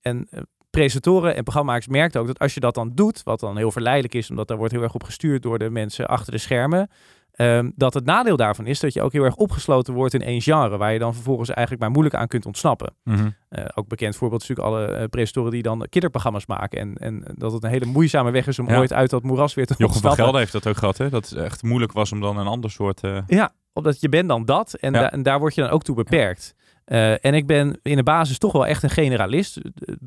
[0.00, 0.28] en
[0.70, 4.14] presentatoren en programmamakers merkten ook dat als je dat dan doet, wat dan heel verleidelijk
[4.14, 6.88] is, omdat daar wordt heel erg op gestuurd door de mensen achter de schermen.
[7.36, 10.40] Ehm, dat het nadeel daarvan is dat je ook heel erg opgesloten wordt in één
[10.40, 12.94] genre, waar je dan vervolgens eigenlijk maar moeilijk aan kunt ontsnappen.
[13.04, 13.28] Mhm.
[13.48, 16.78] Eh, ook bekend voorbeeld is natuurlijk alle presentatoren die dan kinderprogramma's maken.
[16.78, 18.78] En, en dat het een hele moeizame weg is om Ja.
[18.78, 20.22] ooit uit dat moeras weer te Jochem van ontsnappen.
[20.24, 21.08] Gelder heeft dat ook gehad, hè?
[21.10, 23.00] Dat het echt moeilijk was om dan een ander soort...
[23.02, 25.00] eh, Ja, omdat je bent dan dat en, Ja.
[25.00, 26.54] da- en daar word je dan ook toe beperkt.
[27.20, 29.58] En ik ben in de basis toch wel echt een generalist.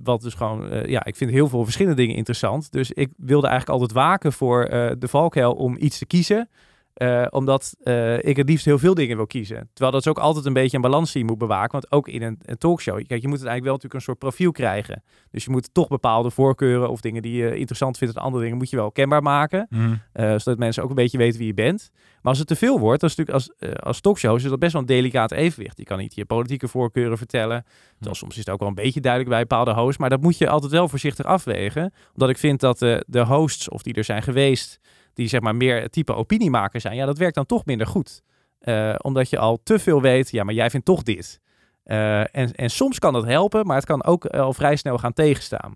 [0.03, 2.71] Wat dus gewoon, ja, ik vind heel veel verschillende dingen interessant.
[2.71, 4.65] Dus ik wilde eigenlijk altijd waken voor
[4.99, 6.49] de valkuil om iets te kiezen.
[6.99, 9.69] Eh, omdat eh, ik het liefst heel veel dingen wil kiezen.
[9.73, 11.71] Terwijl dat is ook altijd een beetje een balans die je moet bewaken.
[11.71, 14.17] Want ook in een, een talkshow, kijk, je moet het eigenlijk wel natuurlijk een soort
[14.17, 15.03] profiel krijgen.
[15.31, 18.57] Dus je moet toch bepaalde voorkeuren of dingen die je interessant vindt en andere dingen
[18.57, 19.67] moet je wel kenbaar maken.
[19.69, 19.93] mhm.
[20.11, 21.89] Eh, zodat mensen ook een beetje weten wie je bent.
[21.93, 24.73] Maar als het te veel wordt, dan is natuurlijk als, als talkshow is dat best
[24.73, 25.77] wel een delicaat evenwicht.
[25.77, 27.65] Je kan niet je politieke voorkeuren vertellen.
[27.93, 29.97] Terwijl soms is het ook wel een beetje duidelijk bij bepaalde hosts.
[29.97, 31.93] Maar dat moet je altijd wel voorzichtig afwegen.
[32.13, 34.79] Omdat ik vind dat de hosts, of die er zijn geweest,
[35.19, 38.21] die zeg maar meer het type opiniemaker zijn, ja, dat werkt dan toch minder goed.
[38.59, 41.39] Eh, omdat je al te veel weet, ja, maar jij vindt toch dit.
[41.83, 44.97] Eh, en, en soms kan dat helpen, maar het kan ook eh, al vrij snel
[44.97, 45.75] gaan tegenstaan.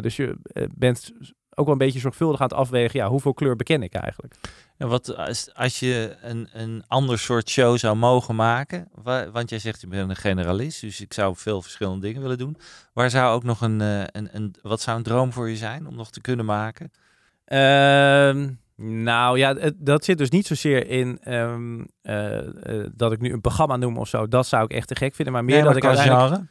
[0.00, 0.36] Dus je
[0.74, 1.12] bent
[1.54, 4.34] ook wel een beetje zorgvuldig aan het afwegen, ja, hoeveel kleur beken ik eigenlijk?
[4.76, 9.50] En wat als, als je een, een ander soort show zou mogen maken, wa- want
[9.50, 12.56] jij zegt je bent een generalist, dus ik zou veel verschillende dingen willen doen.
[12.92, 15.94] Waar zou ook nog een, een, een wat zou een droom voor je zijn om
[15.94, 16.90] nog te kunnen maken?
[17.44, 23.20] Ehm, nou ja, het- dat zit dus niet zozeer in ehm, eh, eh, dat ik
[23.20, 24.28] nu een programma noem of zo.
[24.28, 25.34] Dat zou ik echt te gek vinden.
[25.34, 26.50] Maar meer Nee, dat ik uiteindelijk...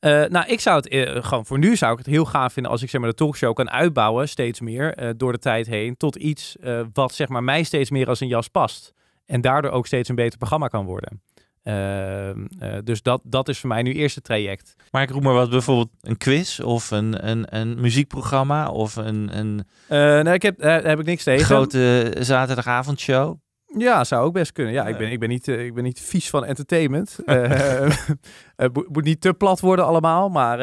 [0.00, 2.82] Eh, nou, ik zou het gewoon voor nu zou ik het heel gaaf vinden als
[2.82, 6.56] ik zeg maar de talkshow kan uitbouwen steeds meer door de tijd heen tot iets
[6.92, 8.92] wat zeg maar mij steeds meer als een jas past
[9.26, 11.22] en daardoor ook steeds een beter programma kan worden.
[11.62, 14.76] Ehm, eh, dus dat, dat is voor mij nu eerste traject.
[14.90, 19.38] Maar ik roep maar wat, bijvoorbeeld een quiz of een, een, een muziekprogramma of een,
[19.38, 21.44] een Eh nou, ik heb, eh, daar heb ik niks tegen.
[21.44, 23.38] grote zaterdagavondshow.
[23.78, 24.72] Ja, zou ook best kunnen.
[24.72, 27.18] Ja, ik ben, ik ben, niet, ik ben niet vies van entertainment.
[28.56, 30.58] Het moet, niet te plat worden allemaal, maar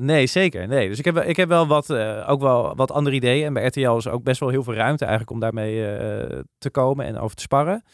[0.00, 0.68] nee, zeker.
[0.68, 0.88] Nee.
[0.88, 1.92] Dus ik heb, ik heb wel wat,
[2.26, 3.46] ook wel wat andere ideeën.
[3.46, 5.96] En bij RTL is ook best wel heel veel ruimte eigenlijk om daarmee
[6.58, 7.84] te komen en over te sparren.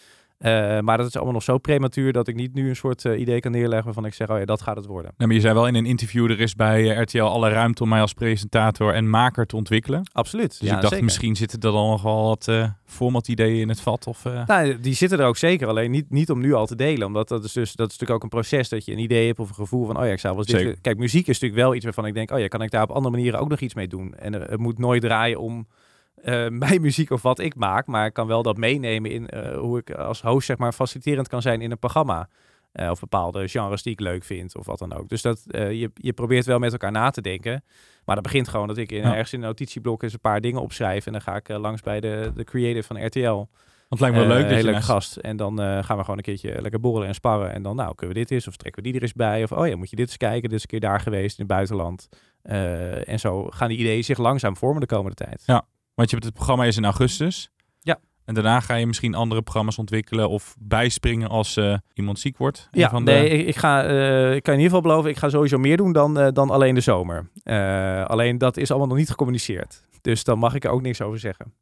[0.45, 3.21] Eh, maar dat is allemaal nog zo prematuur dat ik niet nu een soort eh,
[3.21, 5.13] idee kan neerleggen waarvan ik zeg, oh ja, dat gaat het worden.
[5.17, 7.83] Nee, maar je zei wel in een interview, er is bij eh, RTL alle ruimte
[7.83, 10.03] om mij als presentator en maker te ontwikkelen.
[10.13, 10.61] Absoluut.
[10.61, 11.05] Dus ja, ik dacht, zeker.
[11.05, 12.53] misschien zitten er dan nog wel wat
[12.85, 14.07] formatideeën in het vat.
[14.07, 17.07] Of, Nou, die zitten er ook zeker, alleen niet, niet om nu al te delen.
[17.07, 19.39] Omdat dat is dus dat is natuurlijk ook een proces dat je een idee hebt
[19.39, 20.81] of een gevoel van, oh ja, ik zou wel eens dit...
[20.81, 22.91] Kijk, muziek is natuurlijk wel iets waarvan ik denk, oh ja, kan ik daar op
[22.91, 24.15] andere manieren ook nog iets mee doen?
[24.15, 25.67] En het moet nooit draaien om
[26.15, 29.59] eh, mijn muziek of wat ik maak, maar ik kan wel dat meenemen in eh,
[29.59, 32.29] hoe ik als host zeg maar faciliterend kan zijn in een programma.
[32.73, 35.09] Eh, of bepaalde genres die ik leuk vind of wat dan ook.
[35.09, 37.65] Dus dat, je, je probeert wel met elkaar na te denken.
[38.05, 39.11] Maar dat begint gewoon dat ik in, Ja.
[39.11, 41.07] ergens in een notitieblok eens een paar dingen opschrijf.
[41.07, 43.21] En dan ga ik langs bij de, de creative van RTL.
[43.21, 43.49] want
[43.89, 45.17] het lijkt me wel leuk dat heel je leuke naast- gast.
[45.17, 47.53] En dan gaan we gewoon een keertje lekker borrelen en sparren.
[47.53, 48.49] En dan, nou, kunnen we dit eens?
[48.49, 49.43] Of trekken we die er eens bij?
[49.43, 50.43] Of, oh ja, moet je dit eens kijken?
[50.49, 52.09] Dit is een keer daar geweest in het buitenland.
[53.07, 55.43] En zo gaan die ideeën zich langzaam vormen de komende tijd.
[55.47, 55.67] Ja.
[55.95, 57.51] Want je hebt het programma is in augustus.
[57.81, 57.99] Ja.
[58.25, 62.69] En daarna ga je misschien andere programma's ontwikkelen of bijspringen als eh, iemand ziek wordt.
[62.73, 65.17] Ja, van de- nee, ik, ik ga, eh, ik kan in ieder geval beloven, ik
[65.17, 67.31] ga sowieso meer doen dan, eh, dan alleen de zomer.
[68.07, 69.83] Alleen dat is allemaal nog niet gecommuniceerd.
[70.01, 71.55] Dus dan mag ik er ook niks over zeggen.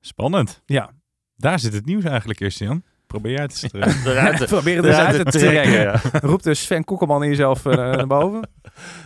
[0.00, 0.62] Spannend.
[0.66, 0.90] Ja.
[1.36, 2.82] Daar zit het nieuws eigenlijk, Christian.
[3.10, 4.04] Probeer jij het eens terug.
[4.06, 5.72] Eruit, Probeer het eruit uit te te trekken.
[5.72, 6.00] ja.
[6.30, 8.48] Roept dus Sven Koekelman in jezelf eh, naar boven.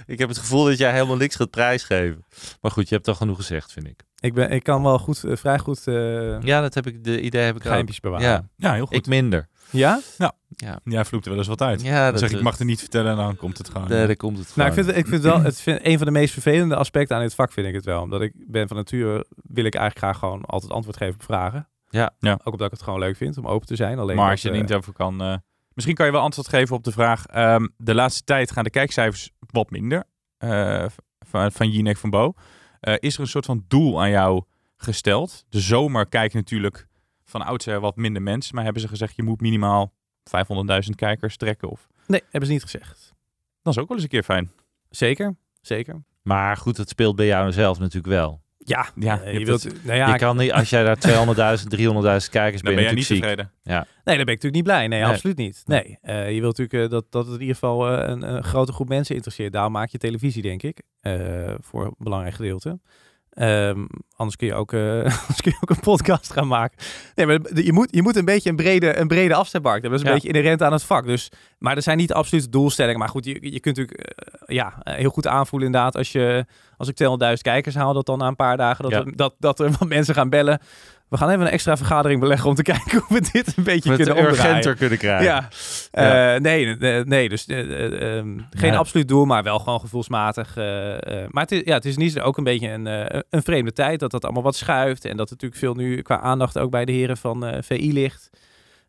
[0.06, 2.24] Ik heb het gevoel dat jij helemaal niks gaat prijsgeven.
[2.60, 4.02] Maar goed, je hebt toch genoeg gezegd, vind ik.
[4.20, 7.20] Ik, ben, ik kan wel goed, eh, vrij goed eh Ja, dat heb ik, de
[7.20, 7.66] idee heb ik ook.
[7.66, 8.26] geheimpjes bewaren.
[8.26, 8.96] Ja, Ja, heel goed.
[8.96, 9.48] ik minder.
[9.70, 10.00] Ja?
[10.18, 10.32] Ja,
[10.84, 11.82] Jij vloekt er wel eens wat uit.
[11.82, 13.88] ja Dan zeg ik, ik mag het niet vertellen en dan komt het gewoon.
[13.88, 16.12] Daar, daar komt het Nou, ik vind, ik vind wel, het vind, een van de
[16.12, 18.02] meest vervelende aspecten aan dit vak vind ik het wel.
[18.02, 21.68] Omdat ik ben van nature, wil ik eigenlijk graag gewoon altijd antwoord geven op vragen.
[21.94, 22.14] Ja.
[22.18, 22.32] Ja.
[22.32, 23.98] Ook omdat ik het gewoon leuk vind om open te zijn.
[23.98, 25.22] Alleen maar als je er eh, niet over kan...
[25.22, 25.36] eh,
[25.74, 27.26] misschien kan je wel antwoord geven op de vraag.
[27.26, 30.04] ehm, de laatste tijd gaan de kijkcijfers wat minder.
[30.38, 30.86] eh,
[31.26, 32.32] van, van Jinek van Bo.
[32.80, 34.42] Eh, is er een soort van doel aan jou
[34.76, 35.44] gesteld?
[35.48, 36.86] De zomer kijkt natuurlijk
[37.24, 38.54] van oudsher wat minder mensen.
[38.54, 39.92] Maar hebben ze gezegd, je moet minimaal
[40.24, 41.68] 500.000 kijkers trekken?
[41.68, 41.86] Of...
[42.06, 43.12] Nee, hebben ze niet gezegd.
[43.62, 44.50] Dat is ook wel eens een keer fijn.
[44.90, 46.04] Zeker, zeker.
[46.22, 48.42] Maar goed, dat speelt bij jou zelf natuurlijk wel.
[48.64, 51.12] Ja, Ja, eh, je je, wilt, nou ja, je kan niet, als jij daar 200.000,
[51.12, 53.50] 300.000 kijkers Dan bent, ben jij niet tevreden.
[53.64, 54.88] Nee, daar ben ik natuurlijk niet blij.
[54.88, 55.08] Nee, Nee.
[55.08, 55.62] absoluut niet.
[55.66, 58.88] Nee, Eh, je wilt natuurlijk eh, dat, dat het in ieder geval een, grote groep
[58.88, 59.52] mensen interesseert.
[59.52, 60.82] Daarom maak je televisie, denk ik,
[61.60, 62.78] voor een belangrijk gedeelte.
[63.34, 63.84] Ehm,
[64.16, 64.80] anders, kun je ook, eh,
[65.20, 66.78] anders kun je ook een podcast gaan maken.
[67.14, 69.90] Nee, maar je moet, je moet een beetje een brede, een brede afzetmarkt hebben.
[69.90, 70.20] Dat is een Ja.
[70.22, 71.04] beetje inherent aan het vak.
[71.06, 72.98] Dus, maar er zijn niet absolute doelstellingen.
[72.98, 75.96] Maar goed, je, je kunt natuurlijk eh, ja, eh, heel goed aanvoelen inderdaad.
[75.96, 76.44] Als, je,
[76.76, 79.12] als ik 200.000 kijkers haal, dat dan na een paar dagen dat, Ja.
[79.14, 80.60] dat, dat er wat mensen gaan bellen.
[81.08, 83.90] We gaan even een extra vergadering beleggen om te kijken hoe we dit een beetje
[83.90, 84.38] We kunnen omdraaien.
[84.40, 85.24] urgenter kunnen krijgen.
[85.24, 85.48] Ja,
[85.92, 86.34] Ja.
[86.34, 88.76] Eh, nee, nee, nee, dus eh, eh, ehm, geen Ja.
[88.78, 90.56] absoluut doel, maar wel gewoon gevoelsmatig.
[90.56, 93.42] eh, eh, maar het is, ja, het is niet ook een beetje een, eh, een
[93.42, 96.58] vreemde tijd dat dat allemaal wat schuift en dat er natuurlijk veel nu qua aandacht
[96.58, 98.30] ook bij de heren van eh, VI ligt.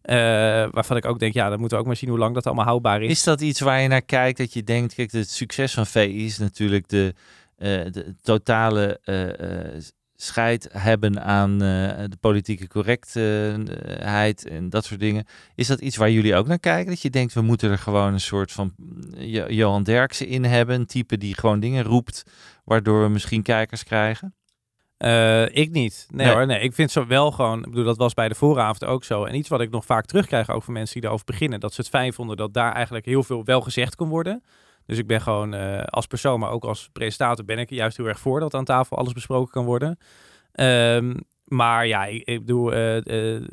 [0.01, 0.15] Eh,
[0.71, 2.65] waarvan ik ook denk, ja, dan moeten we ook maar zien hoe lang dat allemaal
[2.65, 3.11] houdbaar is.
[3.11, 6.25] Is dat iets waar je naar kijkt dat je denkt, kijk, het succes van VI
[6.25, 7.13] is natuurlijk de,
[7.57, 9.23] eh, de totale eh,
[9.73, 9.81] eh,
[10.15, 11.59] scheid hebben aan eh,
[12.09, 15.25] de politieke correctheid en dat soort dingen.
[15.55, 16.89] Is dat iets waar jullie ook naar kijken?
[16.91, 20.43] Dat je denkt, we moeten er gewoon een soort van mm, Jo- Johan Derksen in
[20.43, 22.23] hebben, een type die gewoon dingen roept,
[22.63, 24.33] waardoor we misschien kijkers krijgen?
[24.97, 26.07] Eh, ik niet.
[26.09, 26.35] Nee, Nee.
[26.35, 26.59] hoor, nee.
[26.59, 29.23] Ik vind zo wel gewoon, ik bedoel, dat was bij de vooravond ook zo.
[29.25, 31.81] En iets wat ik nog vaak terugkrijg ook van mensen die erover beginnen, dat ze
[31.81, 34.43] het fijn vonden dat daar eigenlijk heel veel wel gezegd kon worden.
[34.85, 37.97] Dus ik ben gewoon eh, als persoon, maar ook als presentator, ben ik er juist
[37.97, 39.97] heel erg voor dat aan tafel alles besproken kan worden.
[40.51, 41.13] Ehm,
[41.45, 43.43] maar ja, ik, ik bedoel, eh, eh,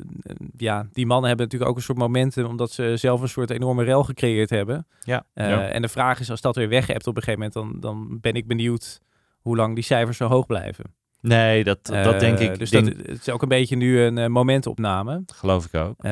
[0.57, 3.83] ja, die mannen hebben natuurlijk ook een soort momentum, omdat ze zelf een soort enorme
[3.83, 4.87] rel gecreëerd hebben.
[5.03, 5.25] Ja.
[5.33, 5.67] Eh, Ja.
[5.67, 8.19] En de vraag is, als dat weer weg hebt op een gegeven moment, dan, dan
[8.19, 9.01] ben ik benieuwd
[9.41, 10.85] hoe lang die cijfers zo hoog blijven.
[11.27, 12.59] Nee, dat, dat Eh, denk ik.
[12.59, 15.23] Dus denk, dat, het is ook een beetje nu een eh, momentopname.
[15.35, 16.03] geloof ik ook.
[16.03, 16.11] Eh,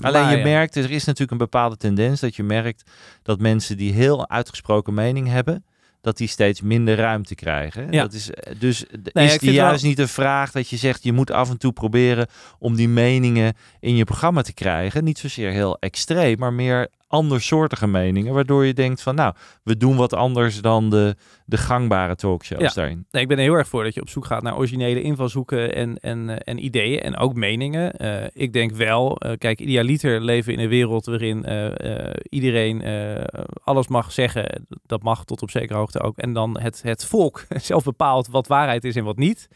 [0.00, 0.42] Alleen je ja.
[0.44, 2.90] merkt, er is natuurlijk een bepaalde tendens dat je merkt
[3.22, 5.64] dat mensen die heel uitgesproken mening hebben,
[6.00, 7.92] dat die steeds minder ruimte krijgen.
[7.92, 8.02] Ja.
[8.02, 11.02] Dat is, eh, dus Nee, is die wel- juist niet een vraag dat je zegt,
[11.02, 12.26] je moet af en toe proberen
[12.58, 15.04] om die meningen in je programma te krijgen.
[15.04, 19.96] Niet zozeer heel extreem, maar meer andersoortige meningen, waardoor je denkt van, nou, we doen
[19.96, 22.70] wat anders dan de, de gangbare talkshows Ja.
[22.74, 23.06] daarin.
[23.10, 25.74] Nee, ik ben er heel erg voor dat je op zoek gaat naar originele invalshoeken
[25.74, 27.92] en, en, eh, en ideeën en ook meningen.
[27.92, 31.46] Eh, ik denk wel, eh, kijk, idealiter leven in een wereld waarin
[32.28, 32.82] iedereen
[33.64, 34.66] alles mag zeggen.
[34.86, 36.18] Dat mag tot op zekere hoogte ook.
[36.18, 39.48] En dan het, het volk zelf bepaalt wat waarheid is en wat niet.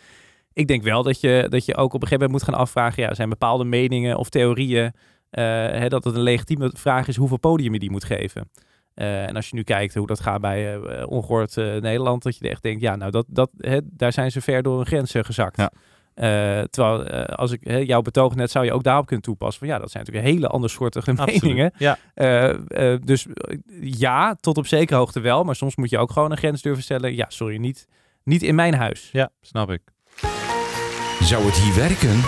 [0.53, 3.03] Ik denk wel dat je, dat je ook op een gegeven moment moet gaan afvragen,
[3.03, 4.93] ja, zijn bepaalde meningen of theorieën,
[5.31, 8.51] hè, dat het een legitieme vraag is hoeveel podium je die moet geven.
[8.95, 12.23] Eh, en als je nu kijkt hoe dat gaat bij eh, eh, ongehoord eh, Nederland,
[12.23, 14.87] dat je echt denkt, ja, nou, dat, dat, hè, daar zijn ze ver door een
[14.87, 15.57] grens eh, gezakt.
[15.57, 15.71] Ja.
[16.15, 19.59] Eh, terwijl, eh, als ik hè, jouw betoog net zou je ook daarop kunnen toepassen.
[19.59, 21.73] Van ja, dat zijn natuurlijk hele andersoortige meningen.
[21.77, 21.99] Ja.
[22.15, 22.49] Eh,
[22.93, 25.45] eh, dus eh, ja, tot op zekere hoogte wel.
[25.45, 27.15] Maar soms moet je ook gewoon een grens durven stellen.
[27.15, 27.87] Ja, sorry, niet,
[28.25, 29.09] niet in mijn huis.
[29.13, 29.83] ja, snap ik.
[31.21, 32.21] Zou het hier werken?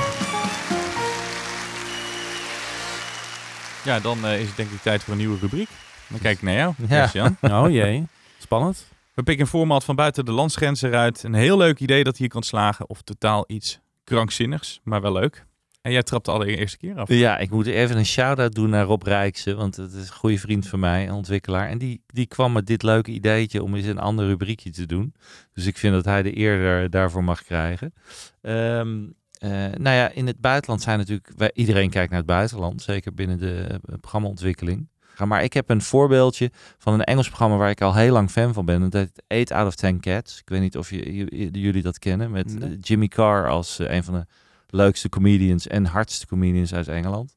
[3.85, 5.69] Ja, dan eh, is het denk ik tijd voor een nieuwe rubriek.
[6.09, 6.87] Dan kijk ik naar jou, Ja.
[6.87, 7.37] Christian.
[7.65, 8.07] Oh jee,
[8.39, 8.87] spannend.
[9.15, 11.23] We pikken een format van buiten de landsgrenzen eruit.
[11.23, 12.89] Een heel leuk idee dat hier kan slagen.
[12.89, 15.45] Of totaal iets krankzinnigs, maar wel leuk.
[15.83, 17.09] En jij trapt de allereerste keer af.
[17.09, 20.39] Ja, ik moet even een shout-out doen naar Rob Rijksen, want het is een goede
[20.39, 21.69] vriend van mij, een ontwikkelaar.
[21.69, 25.15] En die, die kwam met dit leuke ideetje om eens een ander rubriekje te doen.
[25.55, 27.95] Dus ik vind dat hij de eer daar- daarvoor mag krijgen.
[28.43, 28.99] Ehm,
[29.41, 33.15] eh, nou ja, in het buitenland zijn natuurlijk, wij, iedereen kijkt naar het buitenland, zeker
[33.15, 34.89] binnen de eh, programmaontwikkeling.
[35.25, 38.53] Maar ik heb een voorbeeldje van een Engels programma waar ik al heel lang fan
[38.55, 38.91] van ben.
[38.91, 40.41] Dat heet 8 out of 10 Cats.
[40.41, 42.31] Ik weet niet of je, jullie dat kennen.
[42.31, 42.71] Met Nee.
[42.71, 44.27] eh, Jimmy Carr als eh, een van de
[44.67, 47.37] leukste comedians en hardste comedians uit Engeland.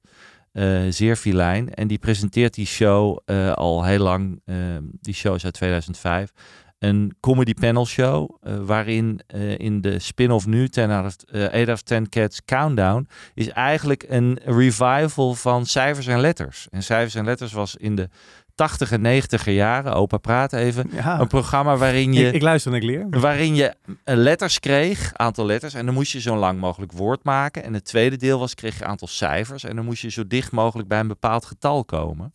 [0.90, 1.74] Zeer filijn.
[1.74, 3.20] En die presenteert die show
[3.54, 4.42] al heel lang.
[4.46, 4.56] Eh,
[5.02, 6.32] die show is uit 2005.
[6.84, 8.38] Een comedy panel show.
[8.42, 12.10] eh, waarin eh, in de spin-off nu 10 out of, eh, 8 out of 10
[12.10, 13.08] Cats Countdown.
[13.34, 16.68] is eigenlijk een revival van cijfers en letters.
[16.72, 18.10] En cijfers en letters was in de
[18.56, 19.94] 80 en 90 jaren.
[19.94, 20.90] Opa praat even.
[20.94, 23.08] Ja, Een programma waarin je ik, ik luister en ik leer.
[23.10, 27.64] waarin je letters kreeg, aantal letters, en dan moest je zo lang mogelijk woord maken.
[27.64, 30.52] En het tweede deel was, kreeg je aantal cijfers, en dan moest je zo dicht
[30.52, 32.34] mogelijk bij een bepaald getal komen.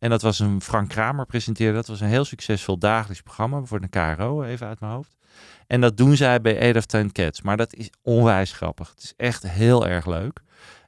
[0.00, 3.80] En dat was een Frank Kramer presenteerde, dat was een heel succesvol dagelijks programma voor
[3.80, 5.16] de KRO, even uit mijn hoofd.
[5.66, 8.90] En dat doen zij bij 8 of 10 Cats, maar dat is onwijs grappig.
[8.90, 10.40] Het is echt heel erg leuk.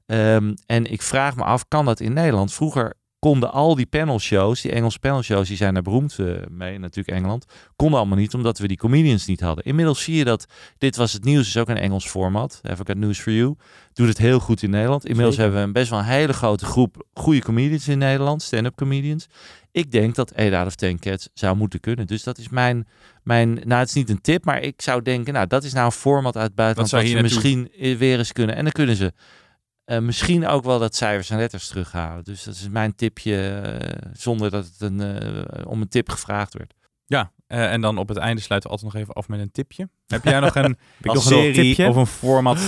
[0.06, 2.52] Ehm, en ik vraag me af, kan dat in Nederland?
[2.52, 7.16] Vroeger konden al die panelshows, die Engelse panelshows, die zijn daar beroemd eh, mee, natuurlijk
[7.16, 7.44] Engeland,
[7.76, 9.64] konden allemaal niet omdat we die comedians niet hadden.
[9.64, 10.46] Inmiddels zie je dat
[10.78, 12.60] dit was het nieuws, is ook een Engels format.
[12.62, 13.56] Have I got news for you?
[13.92, 15.04] Doet het heel goed in Nederland.
[15.04, 15.50] Inmiddels Zeker.
[15.50, 19.26] hebben we een best wel een hele grote groep goede comedians in Nederland, stand-up comedians.
[19.72, 22.06] Ik denk dat 8 out of 10 Cats zou moeten kunnen.
[22.06, 22.86] Dus dat is mijn,
[23.22, 25.86] mijn, nou het is niet een tip, maar ik zou denken, nou dat is nou
[25.86, 28.56] een format uit het buitenland zou wat ze misschien eh, weer eens kunnen.
[28.56, 29.12] En dan kunnen ze
[29.84, 32.24] eh, misschien ook wel dat cijfers en letters terughalen.
[32.24, 36.54] Dus dat is mijn tipje, eh, zonder dat het een, eh, om een tip gevraagd
[36.54, 36.74] werd.
[37.06, 39.88] Ja, en dan op het einde sluiten we altijd nog even af met een tipje.
[40.06, 41.88] Heb jij nog een, nog als een serie tipje?
[41.88, 42.58] of een format?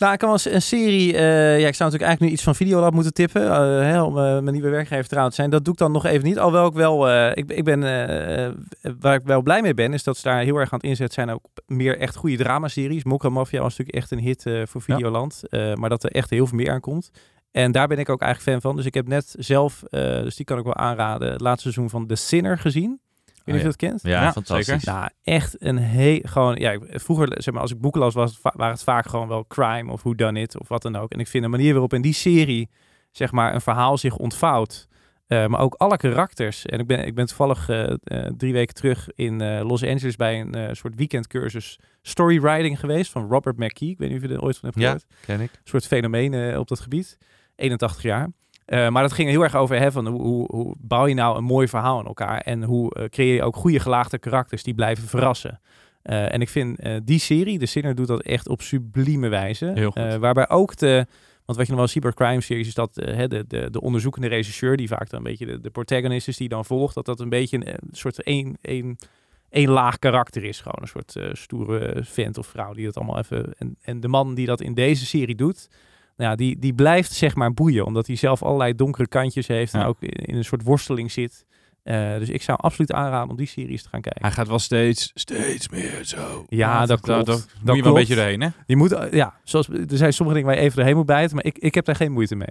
[0.00, 1.16] Nou, ik kan wel eens een serie.
[1.16, 3.42] eh, ja, ik zou natuurlijk eigenlijk nu iets van Videolab moeten tippen.
[3.42, 5.50] eh, hè, om eh, mijn nieuwe werkgever trouw te zijn.
[5.50, 6.38] Dat doe ik dan nog even niet.
[6.38, 7.28] Alhoewel ik wel.
[7.30, 7.80] ik, ik ben.
[9.00, 9.92] waar ik wel blij mee ben.
[9.92, 11.30] Is dat ze daar heel erg aan het inzetten zijn.
[11.30, 13.04] Ook op meer echt goede dramaseries.
[13.04, 14.82] Mokka Mafia was natuurlijk echt een hit voor.
[14.82, 15.42] Videoland.
[15.74, 17.10] maar dat er echt heel veel meer aan komt.
[17.50, 18.76] En daar ben ik ook eigenlijk fan van.
[18.76, 19.82] Dus ik heb net zelf.
[19.90, 21.32] dus die kan ik wel aanraden.
[21.32, 23.00] Het laatste seizoen van The Sinner gezien.
[23.40, 24.02] Ik weet niet of je dat kent.
[24.02, 24.66] Ja, Ja, fantastisch.
[24.66, 24.92] zeker.
[24.92, 26.54] Nou, echt een heel gewoon.
[26.56, 29.92] Ja, vroeger zeg maar als ik boeken las, was waren het vaak gewoon wel crime
[29.92, 31.12] of who done it of wat dan ook.
[31.12, 32.70] En ik vind de manier waarop in die serie
[33.10, 34.88] zeg maar een verhaal zich ontvouwt,
[35.26, 36.66] eh, maar ook alle karakters.
[36.66, 40.40] En ik ben ik ben toevallig eh, eh, drie weken terug in Los Angeles bij
[40.40, 43.88] een soort weekendcursus storywriting geweest van Robert McKee.
[43.90, 44.84] Ik weet niet of je er ooit van hebt Ja.
[44.84, 45.50] gehoord Ken ik.
[45.64, 47.18] soort fenomeen op dat gebied.
[47.56, 48.28] 81 jaar.
[48.70, 51.36] Eh, maar dat ging heel erg over hè, van hoe, hoe, hoe bouw je nou
[51.36, 54.74] een mooi verhaal in elkaar en hoe eh, creëer je ook goede gelaagde karakters die
[54.74, 55.60] blijven verrassen.
[56.02, 59.92] Eh, en ik vind die serie, de Sinner, doet dat echt op sublieme wijze.
[60.20, 61.06] Waarbij ook de,
[61.44, 63.80] want wat je nog wel ziet bij crime series is dat hè, de, de, de
[63.80, 67.06] onderzoekende regisseur, die vaak dan een beetje de, de protagonist is die dan volgt, dat
[67.06, 68.98] dat een beetje een, eh, soort één, één,
[69.48, 70.60] één laag karakter is.
[70.60, 73.52] Gewoon een soort stoere vent of vrouw die dat allemaal even...
[73.58, 75.68] En, en de man die dat in deze serie doet,
[76.20, 77.86] nou ja, die, die blijft zeg maar boeien.
[77.86, 79.86] Omdat hij zelf allerlei donkere kantjes heeft en Ja.
[79.86, 81.44] ook in, in een soort worsteling zit.
[81.82, 84.22] Eh, dus ik zou absoluut aanraden om die series te gaan kijken.
[84.22, 86.44] Hij gaat wel steeds, steeds meer zo.
[86.48, 87.26] Ja, dat klopt.
[87.26, 88.48] Dat moet je wel een beetje doorheen, hè?
[88.66, 91.44] Je moet, ja, zoals, er zijn sommige dingen waar je even doorheen moet bijten, maar
[91.44, 92.48] ik, ik heb daar geen moeite mee.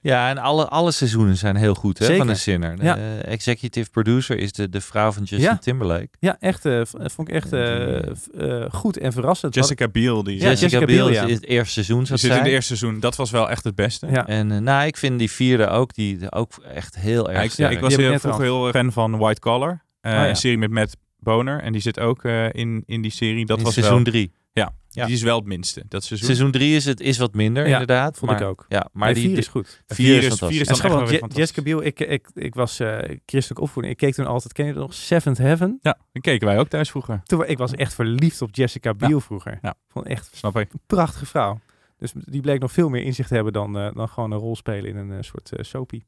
[0.00, 2.18] Ja, en alle, alle seizoenen zijn heel goed hè, Zeker.
[2.18, 2.76] van de Sinner.
[2.76, 2.96] De Ja.
[2.96, 5.56] eh, executive producer is de, de vrouw van Justin Ja.
[5.58, 6.08] Timberlake.
[6.20, 9.54] Ja, echt, eh, v- vond ik echt eh, eh, goed en verrassend.
[9.54, 12.04] Jessica Biel, die, Ja, Jessica, Jessica Biel Biel, is het eerste seizoen.
[12.04, 13.00] die zit in het eerste seizoen.
[13.00, 14.06] Dat was wel echt het beste.
[14.10, 14.26] Ja.
[14.26, 17.72] En nou, ik vind die vierde ook, die ook echt heel Ja, erg ik, sterk.
[17.72, 19.82] ik was heel, vroeger heel fan van White Collar.
[20.00, 20.28] Eh, Oh, ja.
[20.28, 21.60] Een serie met Matt Boner.
[21.62, 23.46] En die zit ook eh, in, in die serie.
[23.46, 24.32] Dat in was seizoen wel, drie.
[24.58, 25.04] Ja, Ja.
[25.06, 25.82] die is wel het minste.
[25.88, 26.26] Dat seizoen.
[26.28, 28.18] Seizoen drie is het is wat minder, Ja, inderdaad.
[28.18, 28.64] vond maar, ik ook.
[28.68, 29.66] Ja, maar die, vier die- is goed.
[29.86, 30.48] vier Vier is is- fantastisch.
[30.48, 33.94] vier is dan echt wel Jessica Biel, ik, ik, ik was eh, christelijk opvoeding.
[33.94, 34.94] Ik keek toen altijd, ken je dat nog?
[34.94, 35.78] Seventh Heaven.
[35.82, 37.20] Ja, die keken wij ook thuis vroeger.
[37.24, 39.58] Toen, ik was echt verliefd op Jessica Biel vroeger.
[39.62, 39.74] Ja.
[39.88, 40.72] Vond echt Snap ik.
[40.72, 41.60] een prachtige vrouw.
[41.98, 44.56] Dus die bleek nog veel meer inzicht te hebben dan, eh, dan gewoon een rol
[44.56, 46.04] spelen in een eh, soort soapie.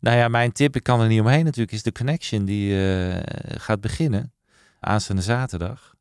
[0.00, 3.20] Nou ja, mijn tip, ik kan er niet omheen natuurlijk, is de Connection die eh,
[3.60, 4.32] gaat beginnen
[4.80, 5.94] aanstaande zaterdag.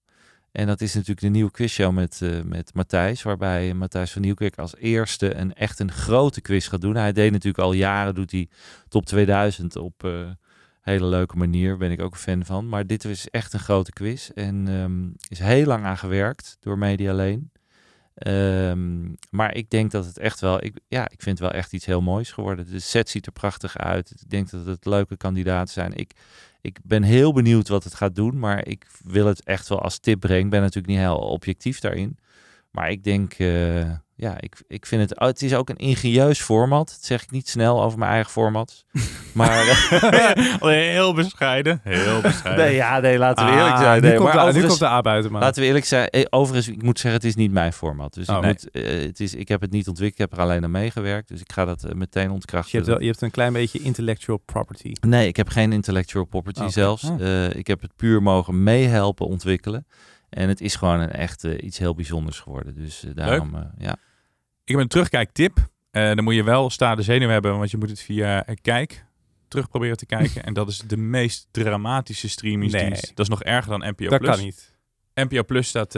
[0.51, 4.57] En dat is natuurlijk de nieuwe quizshow met, eh, met Matthijs, waarbij Matthijs van Nieuwkerk
[4.57, 6.95] als eerste een echt een grote quiz gaat doen.
[6.95, 8.49] Hij deed natuurlijk al jaren, doet hij
[8.87, 10.29] top 2000 op eh
[10.87, 12.69] hele leuke manier, ben ik ook een fan van.
[12.69, 16.77] Maar dit is echt een grote quiz en ehm, is heel lang aan gewerkt door
[16.77, 17.51] Media Leen.
[18.13, 21.73] Ehm, maar ik denk dat het echt wel, ik, ja, ik vind het wel echt
[21.73, 22.71] iets heel moois geworden.
[22.71, 24.13] De set ziet er prachtig uit.
[24.21, 25.93] Ik denk dat het leuke kandidaten zijn.
[25.93, 26.11] Ik,
[26.67, 29.99] ik ben heel benieuwd wat het gaat doen, maar ik wil het echt wel als
[29.99, 30.43] tip brengen.
[30.43, 32.17] Ik ben natuurlijk niet heel objectief daarin.
[32.71, 36.41] Maar ik denk, eh, ja, ik, ik vind het, oh, het is ook een ingenieus
[36.41, 36.87] format.
[36.87, 38.85] Dat zeg ik niet snel over mijn eigen formats.
[39.33, 40.61] Maar, eh,
[40.93, 41.79] heel bescheiden.
[41.83, 42.65] Heel bescheiden.
[42.65, 44.01] nee, ja, nee, laten we eerlijk Ah, zijn.
[44.01, 45.41] nu Nee, komt maar de, nu komt de A buiten, man.
[45.41, 46.09] Laten we eerlijk zijn.
[46.09, 48.13] eh, Overigens, ik moet zeggen, het is niet mijn format.
[48.13, 48.51] Dus Oh, ik, nee.
[48.51, 51.27] moet, eh, het is, ik heb het niet ontwikkeld, ik heb er alleen aan meegewerkt.
[51.27, 52.71] Dus ik ga dat meteen ontkrachten.
[52.71, 54.91] je, hebt wel, je hebt een klein beetje intellectual property.
[55.07, 57.03] Nee, ik heb geen intellectual property zelfs.
[57.03, 57.21] Oh.
[57.21, 59.87] Eh, ik heb het puur mogen meehelpen ontwikkelen.
[60.29, 62.75] En het is gewoon een echt eh, iets heel bijzonders geworden.
[62.75, 63.91] Dus eh, daarom, eh, ja.
[64.63, 65.57] Ik heb een terugkijktip.
[65.91, 69.05] Dan moet je wel staande zenuw hebben, want je moet het via Kijk
[69.47, 70.43] terug proberen te kijken.
[70.45, 73.01] en dat is de meest dramatische streamingsdienst.
[73.03, 73.11] Nee.
[73.15, 74.35] Dat is nog erger dan NPO dat Plus.
[74.35, 74.75] kan niet.
[75.13, 75.95] NPO Plus staat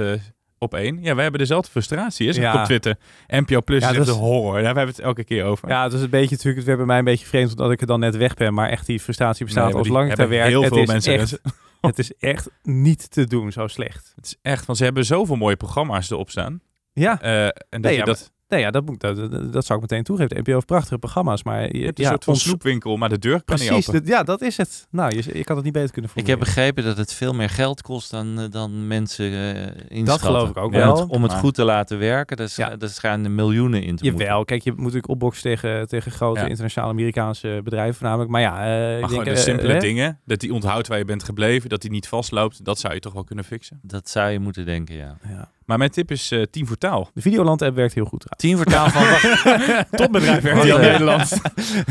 [0.58, 1.02] op één.
[1.02, 2.60] Ja, wij hebben dezelfde frustratie, is Ja.
[2.60, 2.96] op Twitter.
[3.28, 4.54] NPO Plus Ja, is dat is- horror.
[4.54, 5.70] Daar hebben we het elke keer over.
[5.70, 7.82] Ja, het is een beetje natuurlijk, het werd bij mij een beetje vreemd omdat ik
[7.82, 8.54] er dan net weg ben.
[8.54, 10.48] Maar echt die frustratie bestaat Nee, maar al die lang werk.
[10.50, 11.14] Heel het veel mensen.
[11.20, 11.40] Echt,
[11.92, 14.12] het is echt niet te doen, zo slecht.
[14.16, 16.62] Het is echt, want ze hebben zoveel mooie programma's erop staan.
[16.94, 18.32] Ja, Eh, en dat Nee, je ja, dat...
[18.50, 20.36] Nee, ja, dat, moet, dat, dat, dat zou ik meteen toegeven.
[20.36, 22.98] De NPO heeft prachtige programma's, maar je, Je hebt een ja, soort van ons- snoepwinkel,
[22.98, 24.00] maar de deur kan Precies, niet open.
[24.00, 24.88] dat- ja, dat is het.
[24.92, 26.32] Nou, je, ik had het niet beter kunnen Ik voelen.
[26.40, 30.28] heb begrepen dat het veel meer geld kost dan, eh, dan mensen eh inschatten.
[30.28, 30.98] geloof ik ook om wel.
[31.00, 32.76] Het, om het Maar- goed te laten werken, daar, scha- Ja.
[32.78, 34.26] daar schijnen miljoenen in te moeten.
[34.26, 36.48] Jawel, kijk, je moet natuurlijk opboksen tegen, tegen grote Ja.
[36.48, 38.32] internationale Amerikaanse bedrijven voornamelijk.
[38.32, 41.06] Maar ja, eh, ik Maar denk, gewoon de simpele dingen, dat die onthoudt waar je
[41.06, 43.80] bent gebleven, dat die niet vastloopt, dat zou je toch wel kunnen fixen.
[43.82, 45.18] Dat zou je moeten denken, ja.
[45.28, 45.50] Ja.
[45.70, 47.10] Maar mijn tip is eh Team voor Taal.
[47.14, 48.26] De Videoland app werkt heel goed.
[48.28, 48.42] trouwens.
[48.42, 51.42] Tien vertaal van, Topbedrijf werkt in eh, Nederland.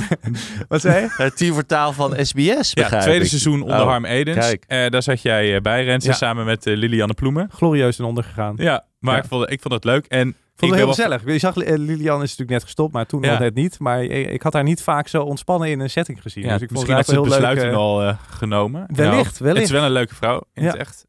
[0.69, 1.09] Wat zei je?
[1.23, 3.29] het tien vertaal van SBS, Ja, tweede ik.
[3.29, 4.39] seizoen onder Oh, Harm Edens.
[4.39, 4.65] kijk.
[4.67, 6.17] Eh, daar zat jij eh, bij, Rensen, Ja.
[6.17, 7.49] samen met eh, Lilianne Ploemen.
[7.53, 8.55] Glorieus ten onder gegaan.
[8.59, 9.23] Ja, maar Ja.
[9.23, 10.07] Ik, vond, ik vond het leuk.
[10.07, 11.33] En Ik vond ik het heel gezellig.
[11.33, 13.31] Je zag, eh, Lilian is natuurlijk net gestopt, maar toen Ja.
[13.31, 13.79] nog net niet.
[13.79, 16.45] Maar ik, had haar niet vaak zo ontspannen in een setting gezien.
[16.45, 17.77] Ja, dus ik vond misschien het had ze het besluit heel leuk.
[17.79, 18.85] al eh, genomen.
[18.87, 19.65] Wellicht, Nou, Het wellicht.
[19.65, 20.69] is wel een leuke vrouw in Ja.
[20.71, 21.07] het echt.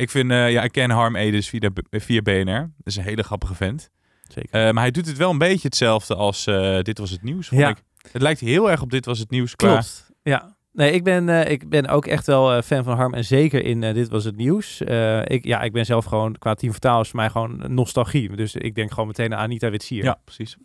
[0.00, 2.60] Ik vind, eh, ja, ik ken Harm Edens via, via BNR.
[2.60, 3.90] Dat is een hele grappige vent.
[4.28, 4.66] Zeker.
[4.66, 7.48] Eh, maar hij doet het wel een beetje hetzelfde als eh, Dit Was Het Nieuws,
[7.48, 7.68] vond Ja.
[7.68, 7.82] ik.
[8.12, 9.68] Het lijkt heel erg op Dit Was Het Nieuws qua...
[9.68, 10.10] Klopt.
[10.22, 10.56] Ja.
[10.72, 13.14] Nee, ik ben, ik ben ook echt wel fan van Harm.
[13.14, 14.80] En zeker in Dit Was Het Nieuws.
[15.24, 18.36] Ik, ja, ik ben zelf gewoon, qua team vertaal is voor mij gewoon nostalgie.
[18.36, 20.04] Dus ik denk gewoon meteen aan Anita Witsier.
[20.04, 20.56] Ja, precies.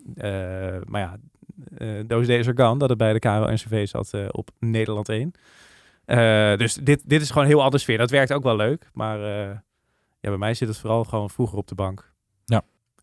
[0.86, 1.18] Maar ja,
[2.08, 2.80] those days are gone.
[2.80, 5.34] Dat het bij de KRO-NCV zat op Nederland 1.
[6.06, 7.98] Eh, dus dit, dit is gewoon een heel andere sfeer.
[7.98, 8.90] Dat werkt ook wel leuk.
[8.94, 9.50] Maar eh,
[10.20, 12.14] ja, bij mij zit het vooral gewoon vroeger op de bank.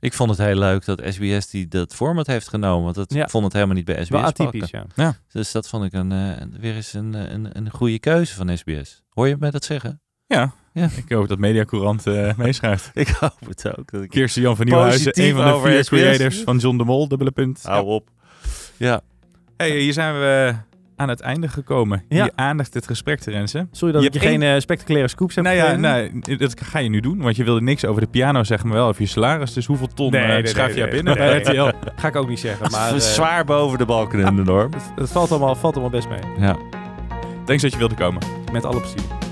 [0.00, 2.82] Ik vond het heel leuk dat SBS die dat format heeft genomen.
[2.84, 3.28] Want dat Ja.
[3.28, 4.46] vond het helemaal niet bij SBS Wel pakken.
[4.46, 5.14] atypisch, ja.
[5.32, 9.02] Dus dat vond ik een, eh, weer eens een, een, een goede keuze van SBS.
[9.08, 10.00] Hoor je mij dat zeggen?
[10.26, 10.88] Ja, Ja.
[10.96, 12.90] ik hoop dat Mediacourant eh meeschrijft.
[12.94, 13.90] Ik hoop het ook.
[13.90, 14.10] Dat ik...
[14.10, 15.88] Kirsten Jan van Nieuwhuizen, een van de vier SBS.
[15.88, 17.62] creators van John de Mol, dubbele punt.
[17.62, 18.08] Hou op.
[18.76, 19.00] Ja.
[19.56, 20.54] Hey, hier zijn we
[21.02, 22.04] aan het einde gekomen.
[22.08, 22.24] Ja.
[22.24, 23.68] Je aandacht het gesprek te rensen.
[23.72, 25.80] Sorry dat Je ik je hebt geen eh, spectaculaire scoops heb Nou ja, gegeven.
[25.80, 28.76] nou, dat ga je nu doen, want je wilde niks over de piano zeggen, maar
[28.76, 29.52] wel over je salaris.
[29.52, 30.90] Dus hoeveel ton Nee, eh, nee, schuif nee, nee.
[30.92, 31.40] binnen Nee.
[31.42, 31.70] bij RTL?
[32.00, 32.70] Ga ik ook niet zeggen.
[32.72, 34.72] Maar eh, Zwaar boven de balken in de norm.
[34.72, 36.46] het, het valt, allemaal, valt allemaal best mee.
[36.46, 36.56] Ja.
[37.44, 38.22] Thanks dat je wilde komen.
[38.52, 39.31] Met alle plezier.